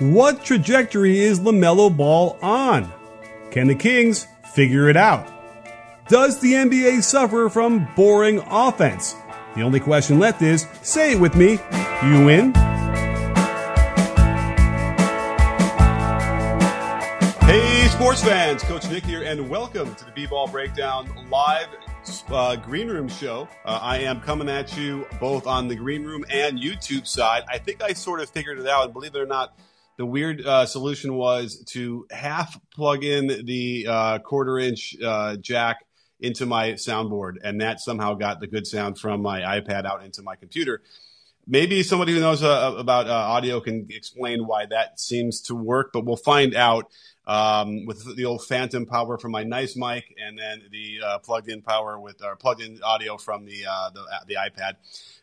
[0.00, 2.92] What trajectory is LaMelo Ball on?
[3.52, 5.30] Can the Kings figure it out?
[6.08, 9.14] Does the NBA suffer from boring offense?
[9.54, 11.60] The only question left is say it with me.
[12.02, 12.52] You win?
[17.44, 21.68] Hey, sports fans, Coach Nick here, and welcome to the B Ball Breakdown live
[22.30, 23.48] uh, Green Room show.
[23.64, 27.44] Uh, I am coming at you both on the Green Room and YouTube side.
[27.46, 29.56] I think I sort of figured it out, and believe it or not,
[29.96, 35.84] the weird uh, solution was to half plug in the uh, quarter inch uh, jack
[36.20, 40.22] into my soundboard, and that somehow got the good sound from my iPad out into
[40.22, 40.82] my computer.
[41.46, 45.90] Maybe somebody who knows uh, about uh, audio can explain why that seems to work,
[45.92, 46.90] but we'll find out
[47.26, 51.62] um, with the old phantom power from my nice mic, and then the uh, plugged-in
[51.62, 54.74] power with our plugged-in audio from the, uh, the, the iPad.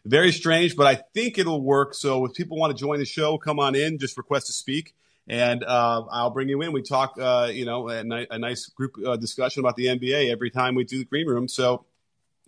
[0.05, 1.93] Very strange, but I think it'll work.
[1.93, 3.99] So if people want to join the show, come on in.
[3.99, 4.95] Just request to speak,
[5.27, 6.71] and uh, I'll bring you in.
[6.71, 10.49] We talk, uh, you know, a, a nice group uh, discussion about the NBA every
[10.49, 11.47] time we do the green room.
[11.47, 11.85] So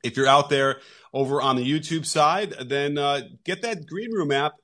[0.03, 0.81] if you're out there
[1.13, 4.55] over on the YouTube side, then uh, get that green room app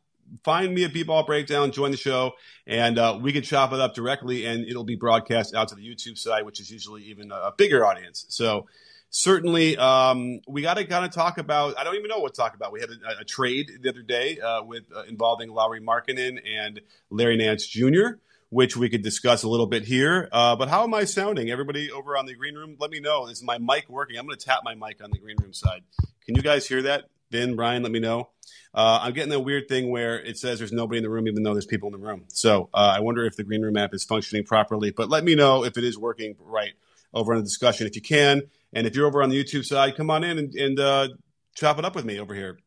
[0.44, 2.34] find me at B-Ball Breakdown, join the show,
[2.68, 5.82] and uh, we can chop it up directly, and it'll be broadcast out to the
[5.82, 8.26] YouTube side, which is usually even a, bigger audience.
[8.30, 8.68] So
[9.10, 11.78] certainly, um, we got to kind of talk about.
[11.78, 12.72] I don't even know what to talk about.
[12.72, 16.82] We had a, a trade the other day uh, with uh, involving Lauri Markkanen and
[17.10, 20.30] Larry Nance Jr., which we could discuss a little bit here.
[20.32, 21.50] Uh, but how am I sounding?
[21.50, 23.28] Everybody over on the green room, let me know.
[23.28, 24.18] Is my mic working?
[24.18, 25.84] I'm going to tap my mic on the green room side.
[26.26, 27.06] Can you guys hear that?
[27.32, 28.30] Ben, Brian, let me know.
[28.74, 31.44] Uh, I'm getting that weird thing where it says there's nobody in the room, even
[31.44, 32.26] though there's people in the room.
[32.28, 34.92] So uh, I wonder if the Green Room app is functioning properly.
[34.92, 36.74] But let me know if it is working right
[37.14, 38.44] over in the discussion if you can.
[38.72, 41.08] And if you're over on the YouTube side, come on in and, and uh,
[41.56, 42.60] chop it up with me over here.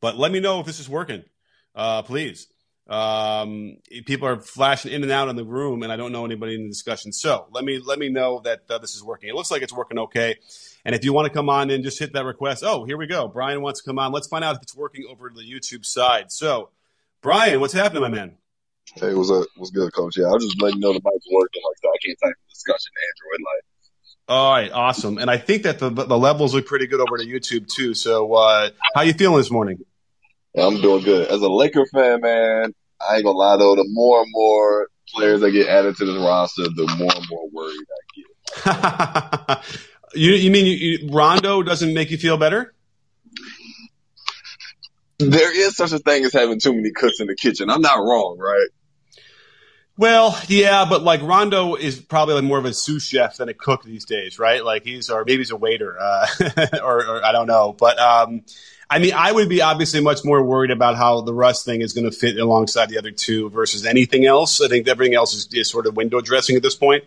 [0.00, 1.24] But let me know if this is working,
[1.74, 2.46] uh, please.
[2.86, 6.54] Um, people are flashing in and out in the room, and I don't know anybody
[6.54, 7.12] in the discussion.
[7.12, 9.30] So let me let me know that uh, this is working.
[9.30, 10.36] It looks like it's working okay.
[10.84, 13.06] And if you want to come on and just hit that request, oh, here we
[13.06, 13.26] go.
[13.26, 14.12] Brian wants to come on.
[14.12, 16.30] Let's find out if it's working over the YouTube side.
[16.30, 16.70] So,
[17.22, 18.36] Brian, what's happening, my man?
[18.96, 19.46] Hey, what's up?
[19.56, 20.18] What's good, coach?
[20.18, 21.62] Yeah, I was just letting you know the mic's working.
[21.66, 23.46] Like, so I can't type the discussion Android.
[23.46, 23.64] Like,
[24.28, 25.16] all right, awesome.
[25.16, 27.94] And I think that the the levels look pretty good over to YouTube too.
[27.94, 29.78] So, uh, how you feeling this morning?
[30.54, 31.28] Yeah, I'm doing good.
[31.28, 33.74] As a Laker fan, man, I ain't gonna lie though.
[33.74, 37.48] The more and more players that get added to this roster, the more and more
[37.50, 37.86] worried
[38.64, 39.64] I get.
[40.14, 42.72] You, you mean you, you, Rondo doesn't make you feel better?
[45.18, 47.70] There is such a thing as having too many cooks in the kitchen.
[47.70, 48.68] I'm not wrong, right?
[49.96, 53.54] Well, yeah, but like Rondo is probably like more of a sous chef than a
[53.54, 54.64] cook these days, right?
[54.64, 56.26] Like he's or maybe he's a waiter, uh,
[56.82, 57.72] or, or, I don't know.
[57.72, 58.42] But um,
[58.90, 61.92] I mean, I would be obviously much more worried about how the Russ thing is
[61.92, 64.60] going to fit alongside the other two versus anything else.
[64.60, 67.04] I think everything else is, is sort of window dressing at this point.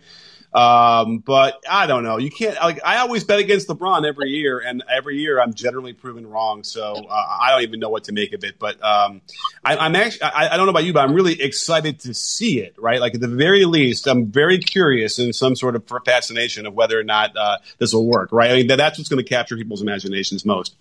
[0.53, 2.17] Um, but I don't know.
[2.17, 5.93] You can't like I always bet against LeBron every year, and every year I'm generally
[5.93, 6.63] proven wrong.
[6.63, 8.57] So uh, I don't even know what to make of it.
[8.57, 9.21] But um,
[9.63, 12.59] I, am actually I, I, don't know about you, but I'm really excited to see
[12.59, 12.75] it.
[12.77, 16.73] Right, like at the very least, I'm very curious in some sort of fascination of
[16.73, 18.31] whether or not uh, this will work.
[18.31, 20.75] Right, I mean that, that's what's going to capture people's imaginations most.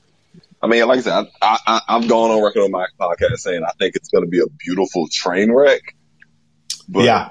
[0.62, 3.62] I mean, like I said, I, I, I've gone on record on my podcast saying
[3.62, 5.82] I think it's going to be a beautiful train wreck.
[6.88, 7.30] But yeah.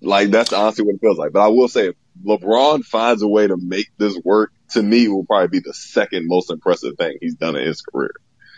[0.00, 1.32] Like that's honestly what it feels like.
[1.32, 1.96] But I will say, if
[2.26, 6.26] LeBron finds a way to make this work, to me, will probably be the second
[6.26, 8.12] most impressive thing he's done in his career.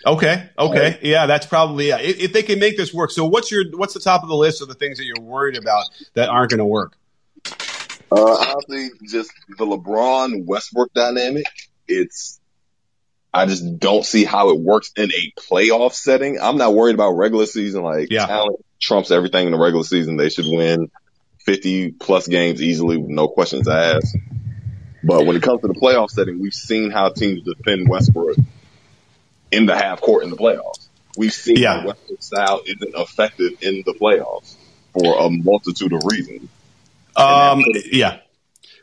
[0.07, 0.49] Okay.
[0.59, 0.91] Okay.
[0.93, 1.03] Right.
[1.03, 1.99] Yeah, that's probably yeah.
[1.99, 3.11] If, if, they can make this work.
[3.11, 5.57] So what's your what's the top of the list of the things that you're worried
[5.57, 5.85] about
[6.15, 6.97] that aren't going to work?
[8.11, 11.47] Uh, honestly, just the LeBron Westbrook dynamic.
[11.89, 12.41] It's
[13.35, 16.41] I just don't see how it works in a playoff setting.
[16.41, 17.83] I'm not worried about regular season.
[17.83, 18.27] Like yeah.
[18.27, 20.17] talent trumps everything in the regular season.
[20.17, 20.89] They should win
[21.41, 24.17] 50 plus games easily with no questions asked.
[25.03, 28.39] But when it comes to the playoff setting, we've seen how teams defend Westbrook
[29.51, 30.87] in the half court in the playoffs.
[31.19, 31.85] We've seen yeah.
[31.85, 34.55] Westbrook style isn't effective in the playoffs
[34.93, 36.49] for a multitude of reasons.
[37.17, 38.21] Um, yeah.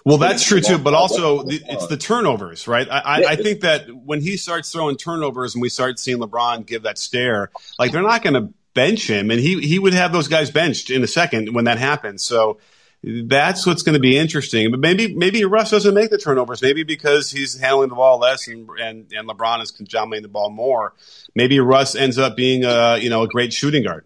[0.06, 2.88] Well, that's true too, but also the, it's the turnovers, right?
[2.90, 6.66] I, I, I, think that when he starts throwing turnovers and we start seeing LeBron
[6.66, 10.12] give that stare, like they're not going to bench him, and he he would have
[10.12, 12.24] those guys benched in a second when that happens.
[12.24, 12.60] So
[13.04, 14.72] that's what's going to be interesting.
[14.72, 16.62] But maybe maybe Russ doesn't make the turnovers.
[16.62, 20.50] Maybe because he's handling the ball less and and, and LeBron is dominating the ball
[20.50, 20.94] more.
[21.36, 24.06] Maybe Russ ends up being a you know a great shooting guard.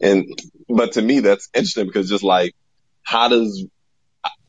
[0.00, 0.26] And
[0.68, 2.54] but to me that's interesting because just like
[3.02, 3.66] how does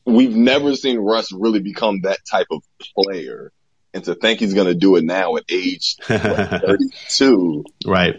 [0.04, 2.62] we've never seen Russ really become that type of
[2.96, 3.52] player.
[3.92, 7.64] And to think he's going to do it now at age 32.
[7.86, 8.16] right.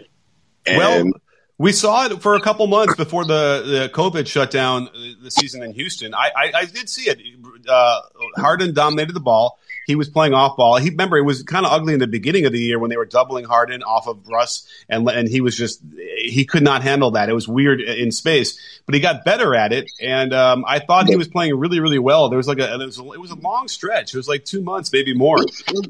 [0.66, 1.10] And well,
[1.58, 4.88] we saw it for a couple months before the, the COVID shut down
[5.22, 6.14] the season in Houston.
[6.14, 7.20] I, I, I did see it.
[7.68, 8.00] Uh,
[8.36, 10.76] Harden dominated the ball he was playing off ball.
[10.76, 12.96] He remember it was kind of ugly in the beginning of the year when they
[12.96, 15.80] were doubling Harden off of Russ, and and he was just
[16.18, 17.28] he could not handle that.
[17.28, 21.06] It was weird in space, but he got better at it, and um, I thought
[21.06, 22.28] he was playing really really well.
[22.28, 24.12] There was like a it was a, it was a long stretch.
[24.12, 25.38] It was like two months, maybe more.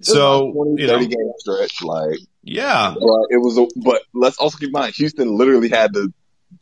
[0.03, 3.59] So 20, you know, game stretch, like yeah, but it was.
[3.59, 6.13] A, but let's also keep in mind, Houston literally had to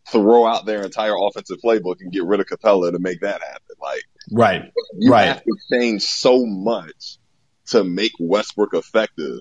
[0.08, 3.76] throw out their entire offensive playbook and get rid of Capela to make that happen.
[3.80, 5.26] Like, right, you right.
[5.26, 7.19] have to change so much
[7.66, 9.40] to make Westbrook effective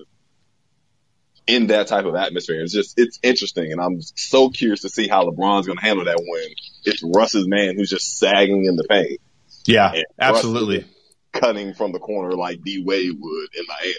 [1.46, 2.62] in that type of atmosphere.
[2.62, 3.72] It's just, it's interesting.
[3.72, 6.48] And I'm so curious to see how LeBron's going to handle that when
[6.84, 9.20] it's Russ's man who's just sagging in the paint.
[9.66, 10.86] Yeah, absolutely.
[11.32, 13.94] Cutting from the corner like D Wade would in Miami.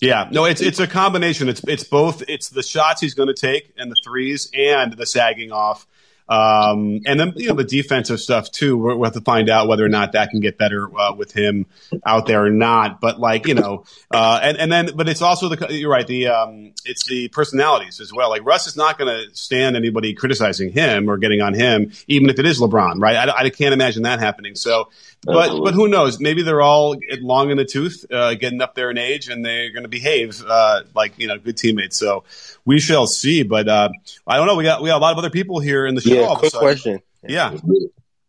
[0.00, 1.48] Yeah, no, it's it's a combination.
[1.48, 2.22] It's it's both.
[2.28, 5.86] It's the shots he's going to take and the threes and the sagging off
[6.28, 9.84] um, and then, you know, the defensive stuff too, we'll have to find out whether
[9.84, 11.66] or not that can get better uh, with him
[12.04, 13.00] out there or not.
[13.00, 16.28] But like, you know, uh, and, and then, but it's also the, you're right, the,
[16.28, 18.30] um, it's the personalities as well.
[18.30, 22.28] Like Russ is not going to stand anybody criticizing him or getting on him, even
[22.30, 23.28] if it is LeBron, right?
[23.28, 24.54] I, I can't imagine that happening.
[24.54, 24.90] So,
[25.22, 26.20] but, but who knows?
[26.20, 29.70] Maybe they're all long in the tooth, uh, getting up there in age and they're
[29.70, 31.96] going to behave, uh, like, you know, good teammates.
[31.96, 32.24] So
[32.66, 33.42] we shall see.
[33.42, 33.88] But, uh,
[34.26, 34.56] I don't know.
[34.56, 36.52] We got, we got a lot of other people here in the show yeah, quick
[36.52, 37.00] question.
[37.26, 37.56] Yeah.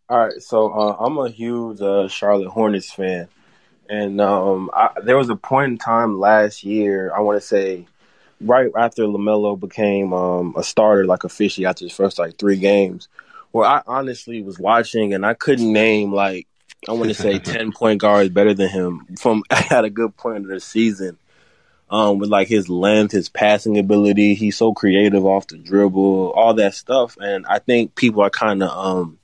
[0.10, 3.28] All right, so uh, I'm a huge uh, Charlotte Hornets fan,
[3.89, 7.12] and um, I, there was a point in time last year.
[7.13, 7.88] I want to say
[8.39, 13.10] right after LaMelo became um, a starter, like officially after his first like three games,
[13.51, 16.48] where I honestly was watching and I couldn't name like
[16.88, 20.38] I want to say ten point guards better than him from at a good point
[20.38, 21.18] of the season
[21.89, 24.36] um, with like his length, his passing ability.
[24.36, 27.18] He's so creative off the dribble, all that stuff.
[27.19, 29.19] And I think people are kind of um,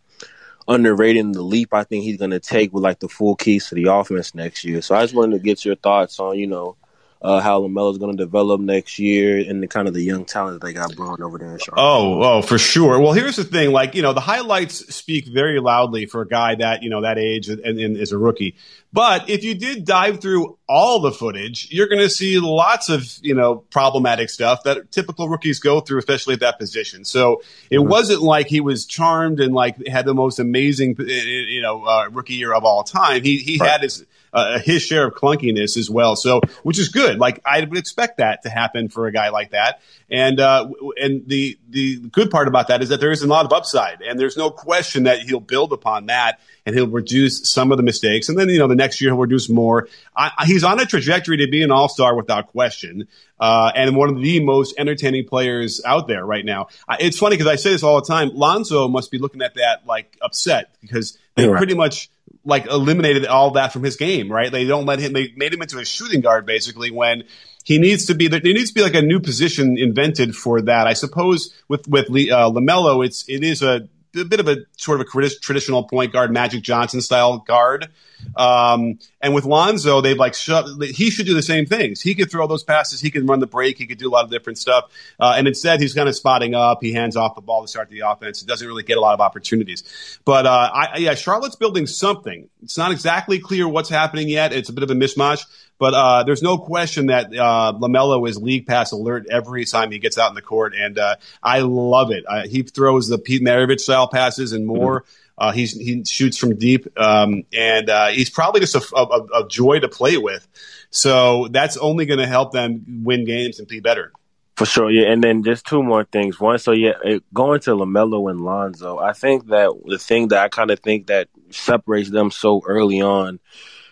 [0.67, 3.75] underrating the leap I think he's going to take with like the full keys to
[3.75, 4.81] the offense next year.
[4.81, 6.77] So I just wanted to get your thoughts on, you know,
[7.23, 10.25] uh, how LaMelo is going to develop next year and the kind of the young
[10.25, 11.81] talent that they got brought over there in Charlotte.
[11.81, 12.99] Oh, oh, for sure.
[12.99, 16.55] Well, here's the thing: like you know, the highlights speak very loudly for a guy
[16.55, 18.55] that you know that age and, and is a rookie.
[18.93, 23.11] But if you did dive through all the footage, you're going to see lots of,
[23.23, 27.03] you know, problematic stuff that typical rookies go through, especially at that position.
[27.03, 27.41] So
[27.71, 27.89] it mm-hmm.
[27.89, 32.35] wasn't like he was charmed and like had the most amazing, you know, uh, rookie
[32.35, 33.23] year of all time.
[33.23, 33.67] He, he right.
[33.67, 36.15] had his, uh, his share of clunkiness as well.
[36.15, 37.19] So, which is good.
[37.19, 39.81] Like I would expect that to happen for a guy like that.
[40.09, 43.45] And, uh, and the, the good part about that is that there is a lot
[43.45, 47.71] of upside and there's no question that he'll build upon that and he'll reduce some
[47.71, 48.29] of the mistakes.
[48.29, 49.87] And then, you know, the next year he'll reduce more.
[50.15, 53.07] I, he's on a trajectory to be an all star without question.
[53.39, 56.67] Uh, and one of the most entertaining players out there right now.
[56.99, 58.31] It's funny because I say this all the time.
[58.33, 61.57] Lonzo must be looking at that like upset because they right.
[61.57, 62.09] pretty much
[62.45, 64.51] like eliminated all that from his game, right?
[64.51, 67.23] They don't let him, they made him into a shooting guard basically when
[67.63, 70.85] he needs to be there needs to be like a new position invented for that.
[70.85, 75.01] I suppose with with uh, Lamelo, it's it is a a bit of a sort
[75.01, 77.89] of a traditional point guard, Magic Johnson style guard.
[78.35, 82.01] Um, and with Lonzo, they've like he should do the same things.
[82.01, 83.01] He could throw those passes.
[83.01, 83.77] He could run the break.
[83.77, 84.85] He could do a lot of different stuff.
[85.19, 86.79] Uh, and instead, he's kind of spotting up.
[86.81, 88.39] He hands off the ball to start the offense.
[88.39, 90.19] He doesn't really get a lot of opportunities.
[90.25, 92.49] But uh, I, yeah, Charlotte's building something.
[92.61, 94.53] It's not exactly clear what's happening yet.
[94.53, 95.45] It's a bit of a mishmash.
[95.79, 99.99] But uh, there's no question that uh, LaMelo is league pass alert every time he
[99.99, 102.23] gets out in the court, and uh, I love it.
[102.27, 105.01] Uh, he throws the Pete Maravich style passes and more.
[105.01, 105.09] Mm-hmm.
[105.35, 109.79] Uh, he shoots from deep, um, and uh, he's probably just a, a, a, joy
[109.79, 110.47] to play with.
[110.91, 114.13] So that's only going to help them win games and be better.
[114.55, 115.11] For sure, yeah.
[115.11, 116.39] And then just two more things.
[116.39, 116.93] One, so yeah,
[117.33, 121.07] going to LaMelo and Lonzo, I think that the thing that I kind of think
[121.07, 123.39] that separates them so early on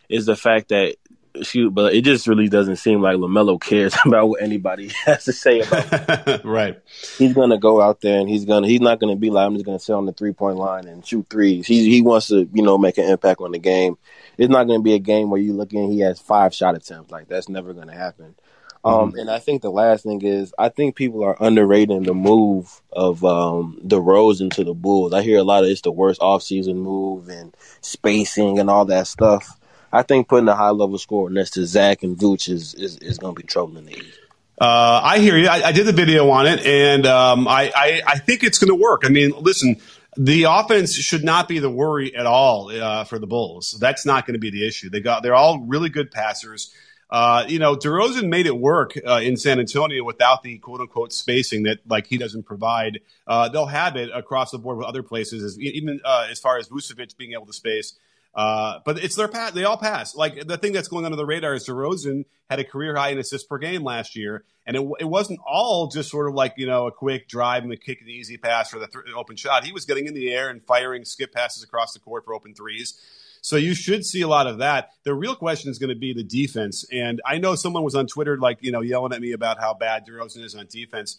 [0.08, 0.98] is the fact that
[1.44, 5.34] shoot, but it just really doesn't seem like LaMelo cares about what anybody has to
[5.34, 6.46] say about.
[6.46, 6.80] right.
[7.18, 9.66] He's gonna go out there and he's gonna he's not gonna be like I'm just
[9.66, 11.68] gonna sit on the three point line and shoot threes.
[11.68, 13.98] He he wants to you know make an impact on the game.
[14.38, 17.12] It's not gonna be a game where you look in he has five shot attempts.
[17.12, 18.36] Like that's never gonna happen.
[18.84, 19.20] Um, mm-hmm.
[19.20, 23.24] and I think the last thing is I think people are underrating the move of
[23.24, 25.14] um, DeRozan into the Bulls.
[25.14, 29.06] I hear a lot of it's the worst offseason move and spacing and all that
[29.06, 29.60] stuff.
[29.92, 33.18] I think putting a high level score next to Zach and Vooch is is, is
[33.18, 34.20] going to be troubling in the East.
[34.60, 35.48] Uh, I hear you.
[35.48, 38.70] I, I, did the video on it, and um, I, I, I think it's going
[38.70, 39.02] to work.
[39.04, 39.78] I mean, listen,
[40.18, 43.76] the offense should not be the worry at all uh, for the Bulls.
[43.80, 44.92] That's not going to be the issue.
[44.92, 46.72] They got they're all really good passers.
[47.10, 51.12] Uh, you know, DeRozan made it work uh, in San Antonio without the quote unquote
[51.12, 53.00] spacing that like he doesn't provide.
[53.28, 56.58] Uh, they'll have it across the board with other places, as, even uh, as far
[56.58, 57.96] as Vucevic being able to space.
[58.34, 59.52] Uh, but it's their pass.
[59.52, 60.16] They all pass.
[60.16, 63.18] Like the thing that's going under the radar is DeRozan had a career high in
[63.18, 66.66] assists per game last year, and it, it wasn't all just sort of like you
[66.66, 69.66] know a quick drive and a kick an easy pass for the th- open shot.
[69.66, 72.54] He was getting in the air and firing skip passes across the court for open
[72.54, 73.00] threes.
[73.42, 74.92] So you should see a lot of that.
[75.04, 76.86] The real question is going to be the defense.
[76.92, 79.74] And I know someone was on Twitter, like, you know, yelling at me about how
[79.74, 81.18] bad DeRozan is on defense.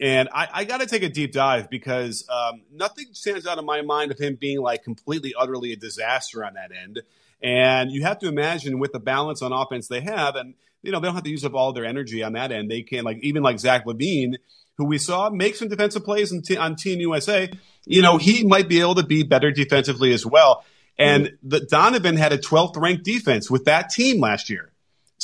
[0.00, 3.64] And I, I got to take a deep dive because um, nothing stands out in
[3.64, 7.02] my mind of him being like completely, utterly a disaster on that end.
[7.42, 10.98] And you have to imagine with the balance on offense they have, and you know
[10.98, 12.70] they don't have to use up all their energy on that end.
[12.70, 14.36] They can like even like Zach LaVine,
[14.78, 17.50] who we saw make some defensive plays t- on Team USA.
[17.84, 20.64] You know he might be able to be better defensively as well.
[20.98, 21.48] And mm-hmm.
[21.48, 24.72] the Donovan had a 12th ranked defense with that team last year.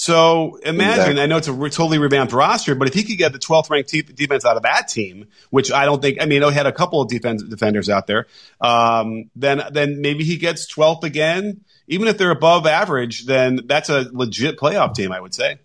[0.00, 1.22] So imagine, exactly.
[1.22, 3.90] I know it's a totally revamped roster, but if he could get the 12th ranked
[3.90, 6.72] te- defense out of that team, which I don't think, I mean, he had a
[6.72, 8.26] couple of defense, defenders out there,
[8.62, 11.66] um, then, then maybe he gets 12th again.
[11.86, 15.58] Even if they're above average, then that's a legit playoff team, I would say.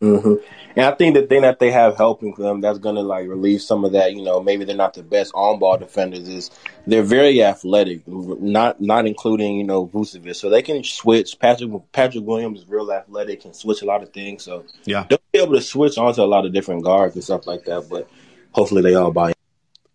[0.00, 0.34] Mm-hmm.
[0.76, 3.60] And I think the thing that they have helping them that's going to like relieve
[3.62, 6.52] some of that, you know, maybe they're not the best on ball defenders is
[6.86, 11.36] they're very athletic, not not including you know Vucevic, so they can switch.
[11.40, 15.18] Patrick Patrick Williams is real athletic, can switch a lot of things, so yeah, they'll
[15.32, 17.88] be able to switch onto a lot of different guards and stuff like that.
[17.90, 18.08] But
[18.52, 19.30] hopefully, they all buy.
[19.30, 19.34] in.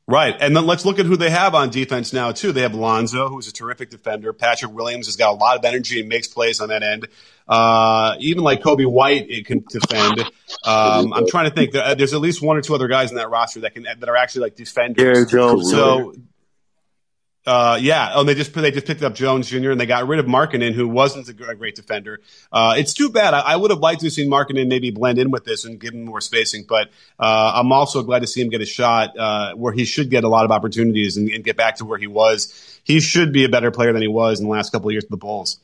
[0.06, 0.36] Right.
[0.42, 2.52] And then let's look at who they have on defense now, too.
[2.52, 4.34] They have Lonzo, who's a terrific defender.
[4.34, 7.08] Patrick Williams has got a lot of energy and makes plays on that end.
[7.48, 10.22] Uh, even like Coby White, it can defend.
[10.66, 11.74] Um, I'm trying to think.
[11.74, 14.16] There's at least one or two other guys in that roster that can that are
[14.16, 15.32] actually like defenders.
[15.32, 15.70] Jones.
[15.70, 16.14] So
[17.46, 18.12] uh, yeah.
[18.14, 19.72] Oh, they just they just picked up Jones Jr.
[19.72, 22.22] and they got rid of Markkanen, who wasn't a great defender.
[22.52, 23.34] Uh, it's too bad.
[23.34, 25.80] I, I, would have liked to have seen Markkanen maybe blend in with this and
[25.80, 26.66] give him more spacing.
[26.68, 30.10] But uh, I'm also glad to see him get a shot uh, where he should
[30.10, 32.80] get a lot of opportunities and, and, get back to where he was.
[32.86, 35.04] He should be a better player than he was in the last couple of years
[35.04, 35.60] with the Bulls.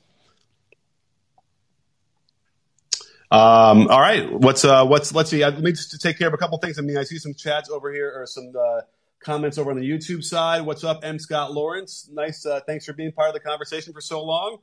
[3.31, 4.31] Um, all right.
[4.31, 5.43] What's uh, what's let's see.
[5.43, 6.79] Uh, let me just take care of a couple things.
[6.79, 8.81] I mean, I see some chats over here or some uh,
[9.19, 10.63] comments over on the YouTube side.
[10.63, 11.19] What's up, M.
[11.19, 12.09] Scott Lawrence?
[12.11, 12.45] Nice.
[12.45, 14.57] Uh, thanks for being part of the conversation for so long.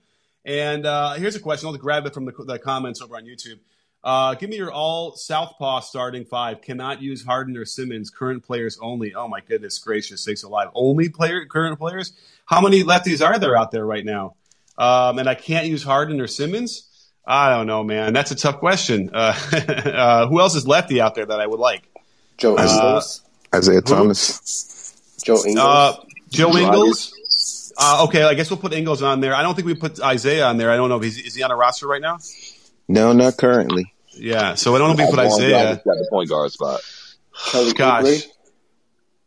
[0.45, 1.69] And uh, here's a question.
[1.69, 3.59] I'll grab it from the, the comments over on YouTube.
[4.03, 6.61] Uh, give me your all Southpaw starting five.
[6.61, 8.11] Cannot use Harden or Simmons.
[8.11, 9.15] Current players only.
[9.15, 10.69] Oh my goodness gracious, sakes alive!
[10.75, 12.13] Only player current players.
[12.45, 14.37] How many lefties are there out there right now?
[14.79, 16.86] Um, and I can't use Harden or Simmons.
[17.27, 18.13] I don't know, man.
[18.13, 19.11] That's a tough question.
[19.13, 21.83] Uh, uh, who else is lefty out there that I would like?
[22.37, 23.01] Joe uh,
[23.55, 25.17] Isaiah Thomas.
[25.23, 25.59] Joe Ingles.
[25.59, 25.97] Uh,
[26.31, 27.73] Joe Ingles.
[27.79, 29.35] Uh, okay, I guess we'll put Ingles on there.
[29.35, 30.71] I don't think we put Isaiah on there.
[30.71, 32.19] I don't know if he's is he on a roster right now.
[32.89, 33.93] No, not currently.
[34.13, 35.77] Yeah, so I don't know if we put Isaiah.
[35.77, 36.81] Got the point guard spot.
[37.51, 38.05] Kelly Gosh.
[38.05, 38.29] Oubre,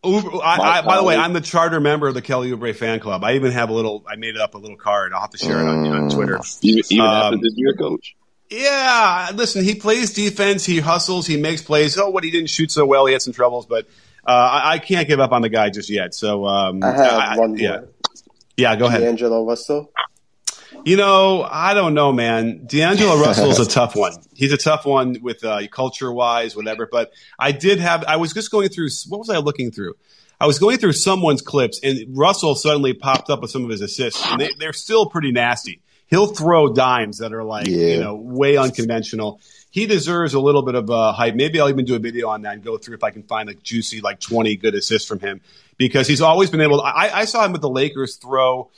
[0.02, 3.24] I, I, by the way, I'm the charter member of the Kelly Oubre fan club.
[3.24, 4.06] I even have a little.
[4.08, 5.12] I made up a little card.
[5.14, 6.40] I'll have to share it on, on Twitter.
[6.62, 8.16] Even, even um, after this year, coach.
[8.50, 10.66] Yeah, listen, he plays defense.
[10.66, 11.28] He hustles.
[11.28, 11.98] He makes plays.
[11.98, 13.06] Oh, what he didn't shoot so well.
[13.06, 13.88] He had some troubles, but
[14.26, 16.14] uh, I, I, can't give up on the guy just yet.
[16.16, 17.70] So um, I have I, one yeah.
[17.70, 17.88] more.
[18.58, 19.02] Yeah, go ahead.
[19.02, 19.92] D'Angelo Russell.
[20.86, 22.66] You know, I don't know, man.
[22.66, 24.14] D'Angelo Russell is a tough one.
[24.34, 26.88] He's a tough one with uh, culture wise, whatever.
[26.92, 28.04] But I did have.
[28.06, 28.90] I was just going through.
[29.08, 29.96] What was I looking through?
[30.42, 33.82] I was going through someone's clips, and Russell suddenly popped up with some of his
[33.82, 35.82] assists, and they, they're still pretty nasty.
[36.08, 37.88] He'll throw dimes that are like yeah.
[37.88, 41.36] you know way unconventional he deserves a little bit of uh, hype.
[41.36, 43.50] Maybe I'll even do a video on that and go through if I can find
[43.50, 45.42] a juicy like 20 good assists from him
[45.78, 46.78] because he's always been able.
[46.78, 48.72] To, I, I saw him with the Lakers throw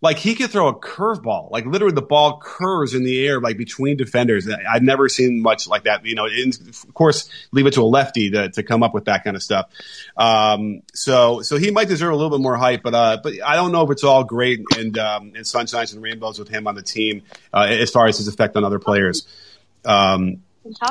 [0.00, 3.56] like he could throw a curveball, like literally the ball curves in the air, like
[3.56, 4.48] between defenders.
[4.48, 6.04] I've never seen much like that.
[6.04, 9.22] You know, of course, leave it to a lefty to, to come up with that
[9.22, 9.70] kind of stuff.
[10.16, 13.54] Um, so, so he might deserve a little bit more hype, but, uh, but I
[13.54, 16.74] don't know if it's all great and, um, and sunshines and rainbows with him on
[16.74, 17.22] the team,
[17.52, 19.26] uh, as far as his effect on other players.
[19.84, 20.42] Um,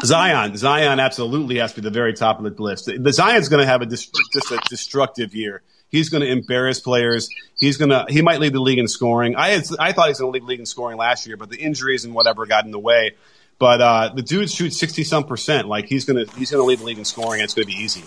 [0.03, 2.91] Zion, Zion absolutely has to be the very top of the list.
[2.93, 5.61] The Zion's going to have a dis- just a destructive year.
[5.91, 7.29] He's going to embarrass players.
[7.57, 9.35] He's going to he might lead the league in scoring.
[9.35, 11.37] I had, I thought he was going to lead the league in scoring last year,
[11.37, 13.15] but the injuries and whatever got in the way.
[13.59, 15.67] But uh, the dude shoots sixty some percent.
[15.67, 17.41] Like he's gonna he's gonna lead the league in scoring.
[17.41, 18.03] and It's gonna be easy.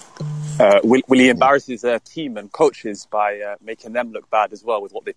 [0.58, 4.28] Uh, will, will he embarrass his uh, team and coaches by uh, making them look
[4.30, 5.14] bad as well with what they?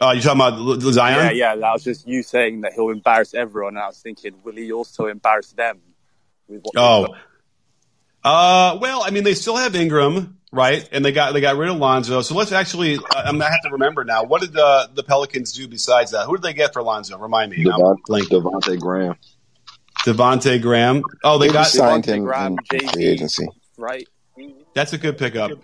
[0.00, 1.18] Oh, you talking about Zion?
[1.18, 1.56] Yeah, yeah.
[1.56, 3.74] That was just you saying that he'll embarrass everyone.
[3.76, 5.80] And I was thinking, will he also embarrass them
[6.46, 6.72] with what?
[6.76, 7.14] Oh,
[8.24, 10.88] uh, well, I mean, they still have Ingram, right?
[10.92, 12.22] And they got they got rid of Lonzo.
[12.22, 14.24] So let's actually, I'm gonna have to remember now.
[14.24, 16.26] What did the the Pelicans do besides that?
[16.26, 17.18] Who did they get for Lonzo?
[17.18, 17.64] Remind me.
[17.64, 19.14] Devonte, Devonte Graham.
[20.04, 21.02] Devonte Graham.
[21.24, 22.92] Oh, they, They got signed Devonte him Graham, in JV.
[22.92, 23.46] free agency.
[23.76, 24.06] right?
[24.74, 25.50] That's a good pickup.
[25.50, 25.54] Uh,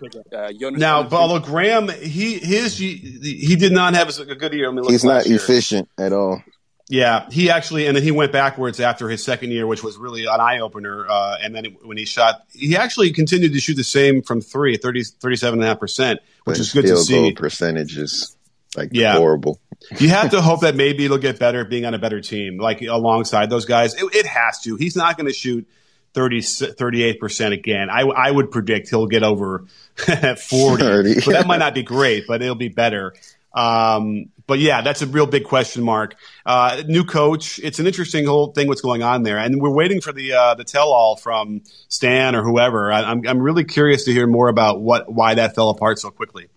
[0.73, 4.67] Now, Valanciunas- but although Graham, he his he did not have a good year.
[4.67, 5.37] I mean, look He's not last year.
[5.37, 6.41] efficient at all.
[6.87, 10.25] Yeah, he actually, and then he went backwards after his second year, which was really
[10.25, 11.07] an eye opener.
[11.09, 14.77] Uh, and then when he shot, he actually continued to shoot the same from three,
[14.77, 17.31] 30, 37.5%, which But is good to see.
[17.33, 18.37] percentage is
[18.77, 19.15] like Yeah.
[19.17, 19.59] horrible.
[19.97, 22.83] You have to hope that maybe it'll get better being on a better team, like
[22.83, 23.95] alongside those guys.
[23.95, 24.75] It, it has to.
[24.75, 25.67] He's not going to shoot
[26.13, 27.89] 30, 38% again.
[27.89, 29.65] I, I would predict he'll get over
[29.97, 30.83] 40.
[30.83, 31.15] 30.
[31.15, 33.15] But that might not be great, but it'll be better.
[33.53, 36.15] Um, but yeah, that's a real big question mark.
[36.45, 37.59] Uh, new coach.
[37.63, 40.55] It's an interesting whole thing what's going on there, and we're waiting for the uh,
[40.55, 42.91] the tell all from Stan or whoever.
[42.91, 46.11] I, I'm I'm really curious to hear more about what why that fell apart so
[46.11, 46.47] quickly.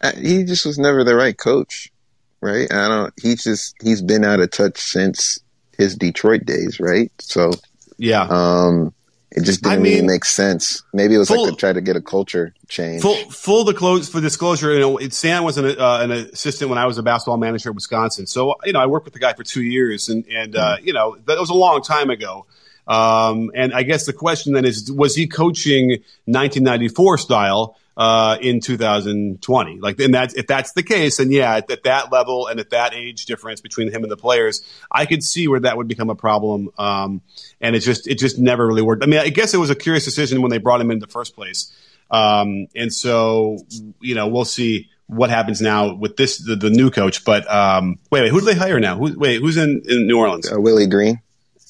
[0.00, 1.92] Uh, He just was never the right coach,
[2.40, 2.70] right?
[2.72, 3.14] I don't.
[3.20, 5.38] He's just he's been out of touch since
[5.78, 7.10] his Detroit days, right?
[7.20, 7.52] So
[7.98, 8.22] Yeah.
[8.28, 8.92] um,
[9.34, 10.82] it just didn't I really mean, make sense.
[10.92, 13.02] Maybe it was full- like to try to get a culture change.
[13.02, 16.78] Full full disclosure for disclosure, you know, it, Stan was an, uh, an assistant when
[16.78, 18.26] I was a basketball manager at Wisconsin.
[18.26, 20.92] So you know, I worked with the guy for two years, and and uh, you
[20.92, 22.46] know, that was a long time ago.
[22.86, 25.90] Um, and I guess the question then is, was he coaching
[26.24, 29.80] 1994 style uh, in 2020?
[29.80, 32.70] Like, and that's if that's the case, and yeah, at, at that level and at
[32.70, 36.10] that age difference between him and the players, I could see where that would become
[36.10, 36.70] a problem.
[36.78, 37.22] Um,
[37.60, 39.02] and it just it just never really worked.
[39.02, 41.06] I mean, I guess it was a curious decision when they brought him in the
[41.06, 41.72] first place.
[42.10, 43.58] Um, and so,
[44.00, 47.24] you know, we'll see what happens now with this the, the new coach.
[47.24, 48.96] But um, wait, wait, who do they hire now?
[48.96, 50.50] Who, wait, who's in, in New Orleans?
[50.50, 51.20] Uh, Willie Green,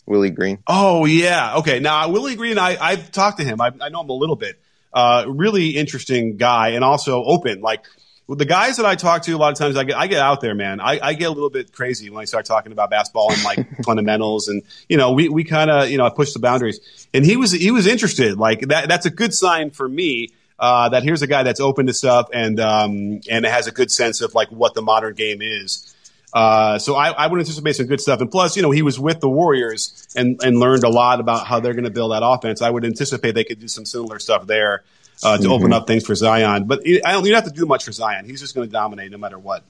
[0.06, 0.58] Willie Green.
[0.66, 1.80] Oh yeah, okay.
[1.80, 3.60] Now Willie Green, I I've talked to him.
[3.60, 4.60] I, I know him a little bit.
[4.92, 7.60] Uh, really interesting guy, and also open.
[7.60, 7.84] Like
[8.28, 10.40] the guys that I talk to, a lot of times I get I get out
[10.40, 10.80] there, man.
[10.80, 13.66] I, I get a little bit crazy when I start talking about basketball and like
[13.84, 17.08] fundamentals, and you know we we kind of you know I push the boundaries.
[17.12, 18.38] And he was he was interested.
[18.38, 20.28] Like that that's a good sign for me.
[20.58, 23.90] Uh, that here's a guy that's open to stuff and um, and has a good
[23.90, 25.91] sense of like what the modern game is.
[26.32, 28.20] Uh, so I, I would anticipate some good stuff.
[28.20, 31.46] And plus, you know, he was with the Warriors and, and learned a lot about
[31.46, 32.62] how they're going to build that offense.
[32.62, 34.82] I would anticipate they could do some similar stuff there
[35.22, 36.64] uh, to open up things for Zion.
[36.64, 38.24] But I don't, you don't have to do much for Zion.
[38.24, 39.62] He's just going to dominate no matter what.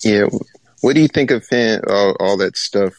[0.00, 0.26] Yeah.
[0.80, 1.82] What do you think of him?
[1.88, 2.94] All, all that stuff.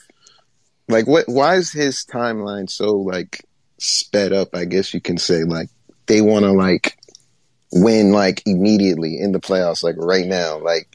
[0.88, 1.28] Like, what?
[1.28, 3.46] Why is his timeline so like
[3.80, 4.56] sped up?
[4.56, 5.70] I guess you can say like
[6.06, 6.98] they want to like
[7.72, 10.60] win like immediately in the playoffs, like right now.
[10.60, 10.93] Like,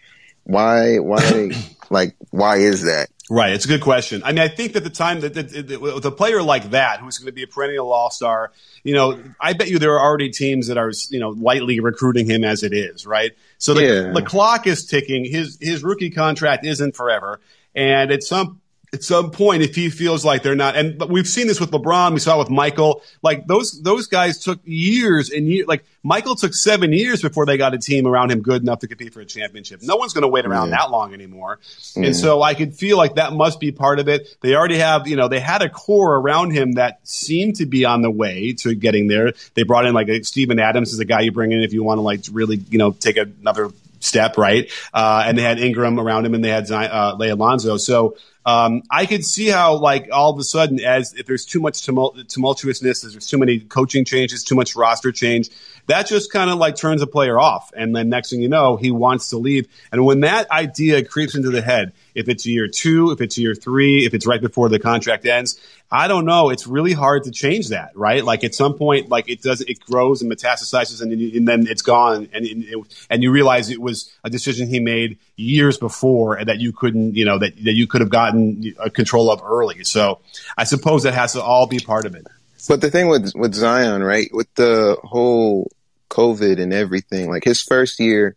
[0.48, 0.96] why?
[0.96, 1.52] Why?
[1.90, 3.10] like, why is that?
[3.30, 3.52] Right.
[3.52, 4.22] It's a good question.
[4.24, 7.00] I mean, I think that the time that, that, that with a player like that,
[7.00, 10.00] who's going to be a perennial all star, you know, I bet you there are
[10.00, 13.32] already teams that are, you know, lightly recruiting him as it is, right?
[13.58, 14.12] So the, Yeah.
[14.12, 15.26] the clock is ticking.
[15.26, 17.40] His, his rookie contract isn't forever.
[17.74, 21.28] And at some, at some point, if he feels like they're not, and but we've
[21.28, 23.02] seen this with LeBron, we saw it with Michael.
[23.22, 25.66] Like those those guys took years and years.
[25.66, 28.88] Like Michael took seven years before they got a team around him good enough to
[28.88, 29.82] compete for a championship.
[29.82, 31.58] No one's going to wait around that long anymore.
[31.96, 34.36] And so I could feel like that must be part of it.
[34.40, 37.84] They already have, you know, they had a core around him that seemed to be
[37.84, 39.32] on the way to getting there.
[39.54, 41.82] They brought in like a Steven Adams is a guy you bring in if you
[41.82, 43.70] want to like really, you know, take another
[44.00, 44.70] step, right?
[44.94, 47.76] Uh, and they had Ingram around him and they had Zion, uh, Lay Alonzo.
[47.76, 48.16] So,
[48.48, 51.82] Um, I could see how, like, all of a sudden, as if there's too much
[51.82, 55.50] tumult- tumultuousness, there's too many coaching changes, too much roster change,
[55.86, 57.70] that just kind of like turns a player off.
[57.76, 59.68] And then next thing you know, he wants to leave.
[59.92, 63.54] And when that idea creeps into the head, if it's year two, if it's year
[63.54, 66.50] three, if it's right before the contract ends, I don't know.
[66.50, 68.22] It's really hard to change that, right?
[68.22, 71.80] Like at some point, like it does, it grows and metastasizes, and, and then it's
[71.80, 76.48] gone, and it, and you realize it was a decision he made years before, and
[76.48, 79.84] that you couldn't, you know, that that you could have gotten control of early.
[79.84, 80.20] So
[80.56, 82.26] I suppose that has to all be part of it.
[82.68, 85.70] But the thing with with Zion, right, with the whole
[86.10, 88.36] COVID and everything, like his first year,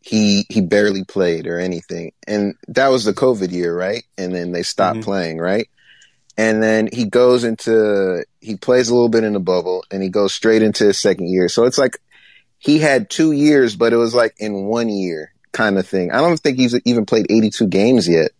[0.00, 4.04] he he barely played or anything, and that was the COVID year, right?
[4.18, 5.04] And then they stopped mm-hmm.
[5.04, 5.68] playing, right?
[6.36, 10.08] and then he goes into he plays a little bit in the bubble and he
[10.08, 11.98] goes straight into his second year so it's like
[12.58, 16.20] he had two years but it was like in one year kind of thing i
[16.20, 18.30] don't think he's even played 82 games yet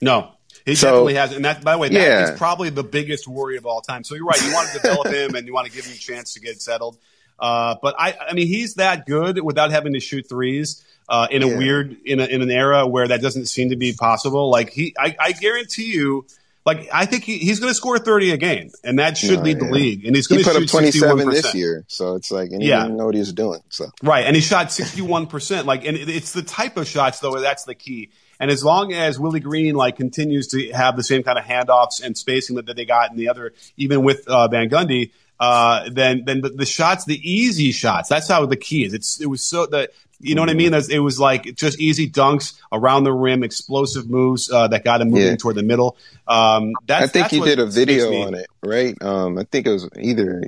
[0.00, 0.32] no
[0.66, 2.32] he so, definitely has and that by the way that yeah.
[2.32, 5.06] is probably the biggest worry of all time so you're right you want to develop
[5.12, 6.98] him and you want to give him a chance to get settled
[7.40, 10.84] uh, but I, I mean, he's that good without having to shoot threes.
[11.08, 11.58] Uh, in a yeah.
[11.58, 14.48] weird in, a, in an era where that doesn't seem to be possible.
[14.48, 16.24] Like he, I, I guarantee you,
[16.64, 19.44] like I think he, he's going to score 30 a game, and that should no,
[19.44, 19.66] lead yeah.
[19.66, 20.06] the league.
[20.06, 21.32] And he's going he to put up 27 61%.
[21.32, 22.84] this year, so it's like and he yeah.
[22.84, 23.58] didn't know what he was doing.
[23.70, 25.66] So right, and he shot 61 percent.
[25.66, 28.10] Like, and it's the type of shots though that's the key.
[28.40, 32.02] And as long as Willie Green like continues to have the same kind of handoffs
[32.02, 35.88] and spacing that, that they got in the other, even with uh, Van Gundy, uh,
[35.90, 38.08] then then the, the, shots, the easy shots.
[38.08, 38.94] That's how the key is.
[38.94, 40.74] It's it was so that you know what I mean?
[40.74, 45.10] It was like just easy dunks around the rim, explosive moves uh, that got him
[45.10, 45.36] moving yeah.
[45.36, 45.96] toward the middle.
[46.26, 49.00] Um, I think you did a video on it, right?
[49.02, 50.42] Um, I think it was either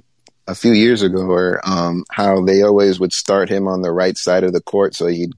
[0.46, 4.16] a few years ago or um, how they always would start him on the right
[4.16, 5.32] side of the court so he'd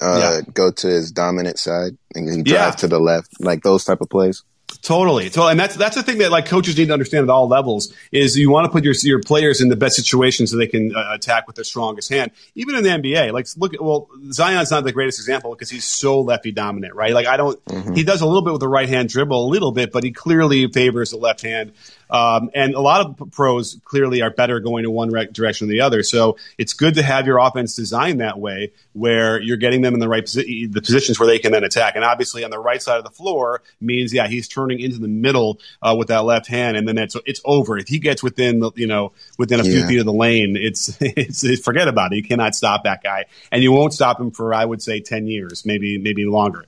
[0.00, 0.52] uh, yeah.
[0.52, 2.70] go to his dominant side and he'd drive yeah.
[2.70, 4.42] to the left, like those type of plays.
[4.80, 7.46] Totally, totally, and that's that's the thing that like coaches need to understand at all
[7.46, 10.66] levels is you want to put your your players in the best situation so they
[10.66, 12.30] can uh, attack with their strongest hand.
[12.54, 15.84] Even in the NBA, like look at well, Zion's not the greatest example because he's
[15.84, 17.12] so lefty dominant, right?
[17.12, 17.94] Like I don't, mm-hmm.
[17.94, 20.10] he does a little bit with the right hand dribble, a little bit, but he
[20.10, 21.72] clearly favors the left hand.
[22.12, 25.76] Um, and a lot of pros clearly are better going in one re- direction than
[25.76, 26.02] the other.
[26.02, 30.00] So it's good to have your offense designed that way, where you're getting them in
[30.00, 31.96] the right posi- the positions where they can then attack.
[31.96, 35.08] And obviously, on the right side of the floor means, yeah, he's turning into the
[35.08, 37.78] middle uh, with that left hand, and then that's it's over.
[37.78, 39.72] If he gets within the you know within a yeah.
[39.72, 42.16] few feet of the lane, it's, it's, it's forget about it.
[42.16, 45.26] You cannot stop that guy, and you won't stop him for I would say ten
[45.26, 46.66] years, maybe maybe longer.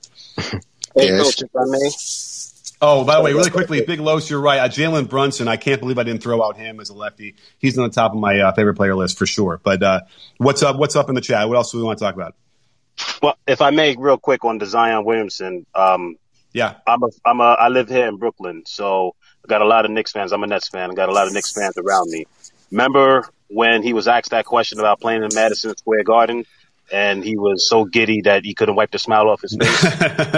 [0.95, 1.91] Hey, coach, if I may.
[2.81, 4.59] Oh, by the way, really quickly, Big Los, you're right.
[4.59, 7.35] Uh, Jalen Brunson, I can't believe I didn't throw out him as a lefty.
[7.57, 9.59] He's on the top of my uh, favorite player list for sure.
[9.63, 10.01] But uh,
[10.37, 10.77] what's up?
[10.77, 11.47] What's up in the chat?
[11.47, 12.35] What else do we want to talk about?
[13.21, 15.65] Well, if I may, real quick on the Zion Williamson.
[15.73, 16.17] Um,
[16.53, 19.85] yeah, I'm a, I'm a, I live here in Brooklyn, so I got a lot
[19.85, 20.31] of Knicks fans.
[20.31, 20.91] I'm a Nets fan.
[20.91, 22.25] I got a lot of Knicks fans around me.
[22.71, 26.45] Remember when he was asked that question about playing in Madison Square Garden?
[26.91, 29.83] And he was so giddy that he couldn't wipe the smile off his face.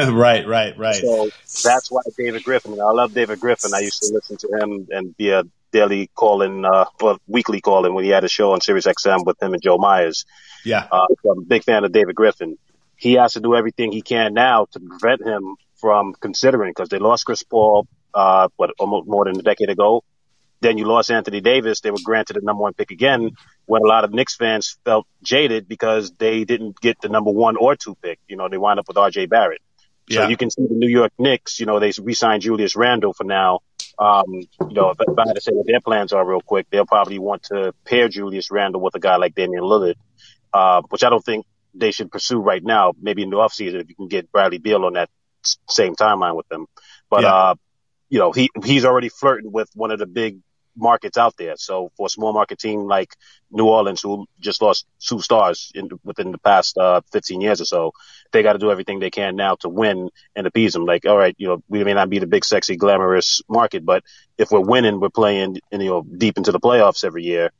[0.09, 0.95] right, right, right.
[0.95, 1.29] So
[1.63, 2.73] that's why David Griffin.
[2.73, 3.73] I love David Griffin.
[3.73, 7.93] I used to listen to him and be a daily calling, uh, or weekly calling
[7.93, 10.25] when he had a show on Sirius XM with him and Joe Myers.
[10.63, 12.57] Yeah, uh, so I'm a big fan of David Griffin.
[12.95, 16.97] He has to do everything he can now to prevent him from considering because they
[16.99, 20.03] lost Chris Paul, uh, what almost more than a decade ago.
[20.59, 21.81] Then you lost Anthony Davis.
[21.81, 23.31] They were granted the number one pick again
[23.65, 27.57] when a lot of Knicks fans felt jaded because they didn't get the number one
[27.57, 28.19] or two pick.
[28.27, 29.61] You know, they wind up with RJ Barrett.
[30.09, 30.29] So yeah.
[30.29, 33.59] you can see the New York Knicks, you know, they re-signed Julius Randle for now.
[33.99, 36.67] Um, you know, if, if I had to say what their plans are real quick,
[36.69, 39.95] they'll probably want to pair Julius Randle with a guy like Damian Lillard,
[40.53, 42.93] uh, which I don't think they should pursue right now.
[43.01, 45.09] Maybe in the offseason if you can get Bradley Beal on that
[45.67, 46.67] same timeline with them.
[47.09, 47.33] But, yeah.
[47.33, 47.55] uh,
[48.09, 50.39] you know, he, he's already flirting with one of the big
[50.77, 51.55] markets out there.
[51.57, 53.15] So for a small market team like
[53.51, 57.65] New Orleans, who just lost two stars in, within the past uh, 15 years or
[57.65, 57.91] so,
[58.31, 60.85] they got to do everything they can now to win and appease them.
[60.85, 64.03] Like, all right, you know, we may not be the big, sexy, glamorous market, but
[64.37, 67.51] if we're winning, we're playing, you know, deep into the playoffs every year.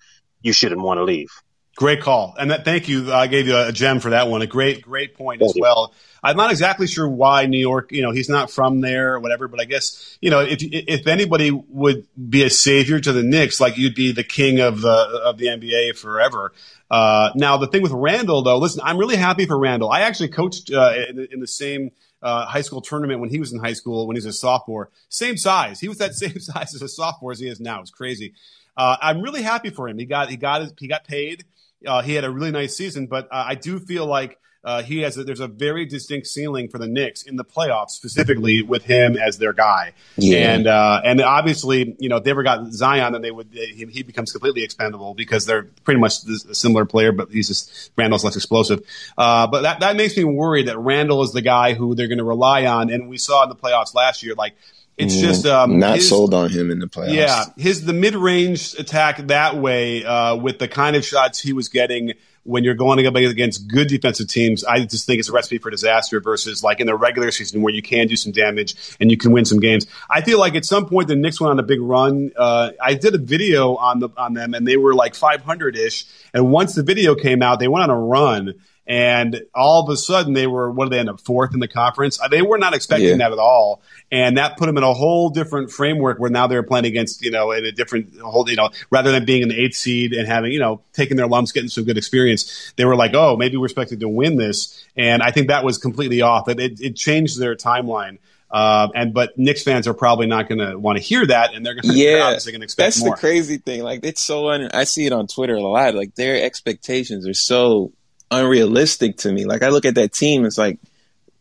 [0.41, 1.30] You shouldn't want to leave.
[1.77, 3.13] Great call, and that, thank you.
[3.13, 4.41] I gave you a gem for that one.
[4.41, 5.61] A great, great point thank as you.
[5.61, 5.93] well.
[6.23, 7.91] I'm not exactly sure why New York.
[7.91, 9.47] You know, he's not from there or whatever.
[9.47, 13.61] But I guess you know, if if anybody would be a savior to the Knicks,
[13.61, 16.51] like you'd be the king of the of the NBA forever.
[16.89, 19.91] Uh, now the thing with Randle though, listen, I'm really happy for Randle.
[19.91, 21.91] I actually coached uh, in, in the same
[22.23, 24.89] uh, high school tournament when he was in high school when he was a sophomore.
[25.09, 25.79] Same size.
[25.79, 27.81] He was that same size as a sophomore as he is now.
[27.81, 28.33] It's crazy.
[28.75, 29.99] Uh, I'm really happy for him.
[29.99, 31.45] He got he got his, he got paid.
[31.85, 34.99] Uh, he had a really nice season, but uh, I do feel like uh, he
[34.99, 38.83] has a, there's a very distinct ceiling for the Knicks in the playoffs, specifically with
[38.83, 39.93] him as their guy.
[40.17, 40.51] Yeah.
[40.51, 43.85] And uh, and obviously, you know, if they ever got Zion, then they would he,
[43.85, 48.25] he becomes completely expendable because they're pretty much a similar player, but he's just Randle's
[48.25, 48.81] less explosive.
[49.17, 52.17] Uh, but that that makes me worried that Randle is the guy who they're going
[52.17, 54.55] to rely on, and we saw in the playoffs last year, like.
[54.97, 57.13] It's just um, not his- sold on him in the playoffs.
[57.13, 61.53] yeah, his the mid range attack that way uh, with the kind of shots he
[61.53, 62.13] was getting
[62.47, 64.63] when you're going up against good defensive teams.
[64.63, 67.73] I just think it's a recipe for disaster versus like in the regular season where
[67.73, 69.86] you can do some damage and you can win some games.
[70.10, 72.31] I feel like at some point the Knicks went on a big run.
[72.36, 76.05] Uh, I did a video on the on them and they were like 500 ish.
[76.33, 78.53] And once the video came out, they went on a run.
[78.88, 81.67] And all of a sudden, they were what did they end up fourth in the
[81.67, 82.19] conference?
[82.21, 83.17] Uh, They were not expecting Yeah.
[83.17, 86.63] that at all, and that put them in a whole different framework where now they're
[86.63, 89.60] playing against you know in a different whole you know rather than being in the
[89.62, 92.95] eighth seed and having you know taking their lumps, getting some good experience, they were
[92.95, 96.47] like, oh, maybe we're expected to win this, and I think that was completely off.
[96.47, 98.19] It it, it changed their timeline.
[98.50, 101.65] Uh, and but Knicks fans are probably not going to want to hear that, and
[101.65, 103.13] they're going to Yeah, obviously going to expect That's more.
[103.15, 103.84] the crazy thing.
[103.84, 105.93] Like it's so un- I see it on Twitter a lot.
[105.95, 107.91] Like their expectations are so
[108.31, 109.45] unrealistic to me.
[109.45, 110.79] Like I look at that team, it's like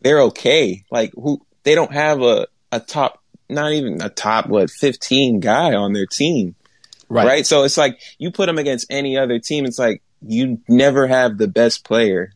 [0.01, 0.85] they're okay.
[0.91, 5.75] Like who they don't have a a top, not even a top what fifteen guy
[5.75, 6.55] on their team,
[7.09, 7.47] right?
[7.47, 9.65] So it's like you put them against any other team.
[9.65, 12.33] It's like you never have the best player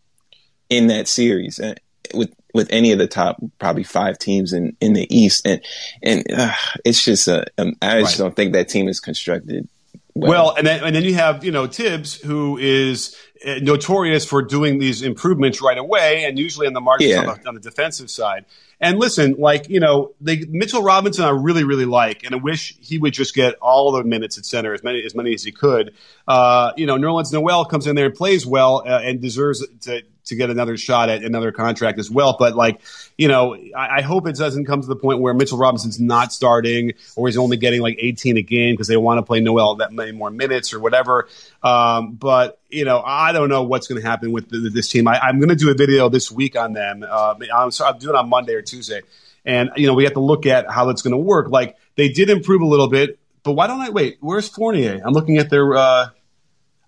[0.68, 1.74] in that series uh,
[2.14, 5.60] with with any of the top probably five teams in in the East, and
[6.02, 6.52] and uh,
[6.84, 8.24] it's just a um, I just Right.
[8.24, 9.68] don't think that team is constructed
[10.14, 14.78] Well, and then and then you have you know Thibs, who is notorious for doing
[14.78, 17.20] these improvements right away, and usually on the margins Yeah.
[17.20, 18.44] on, the, on the defensive side.
[18.80, 22.76] And listen, like you know, they, Mitchell Robinson, I really really like, and I wish
[22.80, 25.52] he would just get all the minutes at center, as many as many as he
[25.52, 25.94] could.
[26.26, 30.02] Uh, you know, Nerlens Noel comes in there and plays well, uh, and deserves to
[30.30, 32.34] to get another shot at another contract as well.
[32.38, 32.80] But like,
[33.16, 36.32] you know, I, I hope it doesn't come to the point where Mitchell Robinson's not
[36.32, 39.76] starting or he's only getting like 18 a game because they want to play Noel
[39.76, 41.28] that many more minutes or whatever.
[41.62, 45.06] Um, but you know, I don't know what's going to happen with the, this team.
[45.06, 47.04] I, I'm going to do a video this week on them.
[47.08, 49.02] Uh, I'm, sorry, I'll do it on Monday or Tuesday,
[49.44, 51.50] and you know, we have to look at how it's going to work.
[51.50, 54.18] Like they did improve a little bit, but why don't I wait?
[54.20, 55.00] Where's Fournier?
[55.04, 55.74] I'm looking at their.
[55.74, 56.08] Uh,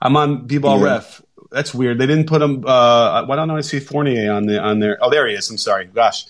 [0.00, 0.84] I'm on B-ball Yeah.
[0.84, 1.22] ref.
[1.52, 1.98] That's weird.
[1.98, 2.64] They didn't put him.
[2.66, 4.98] Uh, why don't I see Fournier on the on there?
[5.00, 5.48] Oh, there he is.
[5.50, 5.86] I'm sorry.
[5.86, 6.26] Gosh.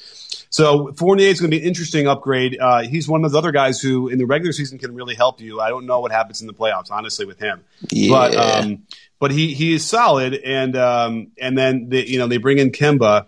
[0.51, 2.59] So Fournier is going to be an interesting upgrade.
[2.61, 5.41] Uh, he's one of those other guys who, in the regular season, can really help
[5.41, 5.61] you.
[5.61, 7.65] I don't know what happens in the playoffs, honestly, with him.
[8.11, 8.41] But Yeah.
[8.41, 8.83] um,
[9.19, 12.71] but he he is solid, and um, and then they, you know they bring in
[12.71, 13.27] Kemba.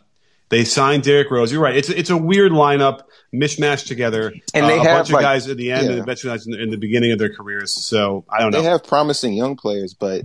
[0.51, 1.51] They signed Derrick Rose.
[1.51, 1.77] You're right.
[1.77, 3.03] It's it's a weird lineup,
[3.33, 4.33] mishmashed together.
[4.53, 5.93] And they uh, a have, bunch like- of guys at the end, yeah.
[5.93, 7.73] and a bunch of guys in the, in the beginning of their careers.
[7.73, 8.61] So I don't know.
[8.61, 10.25] They have promising young players, but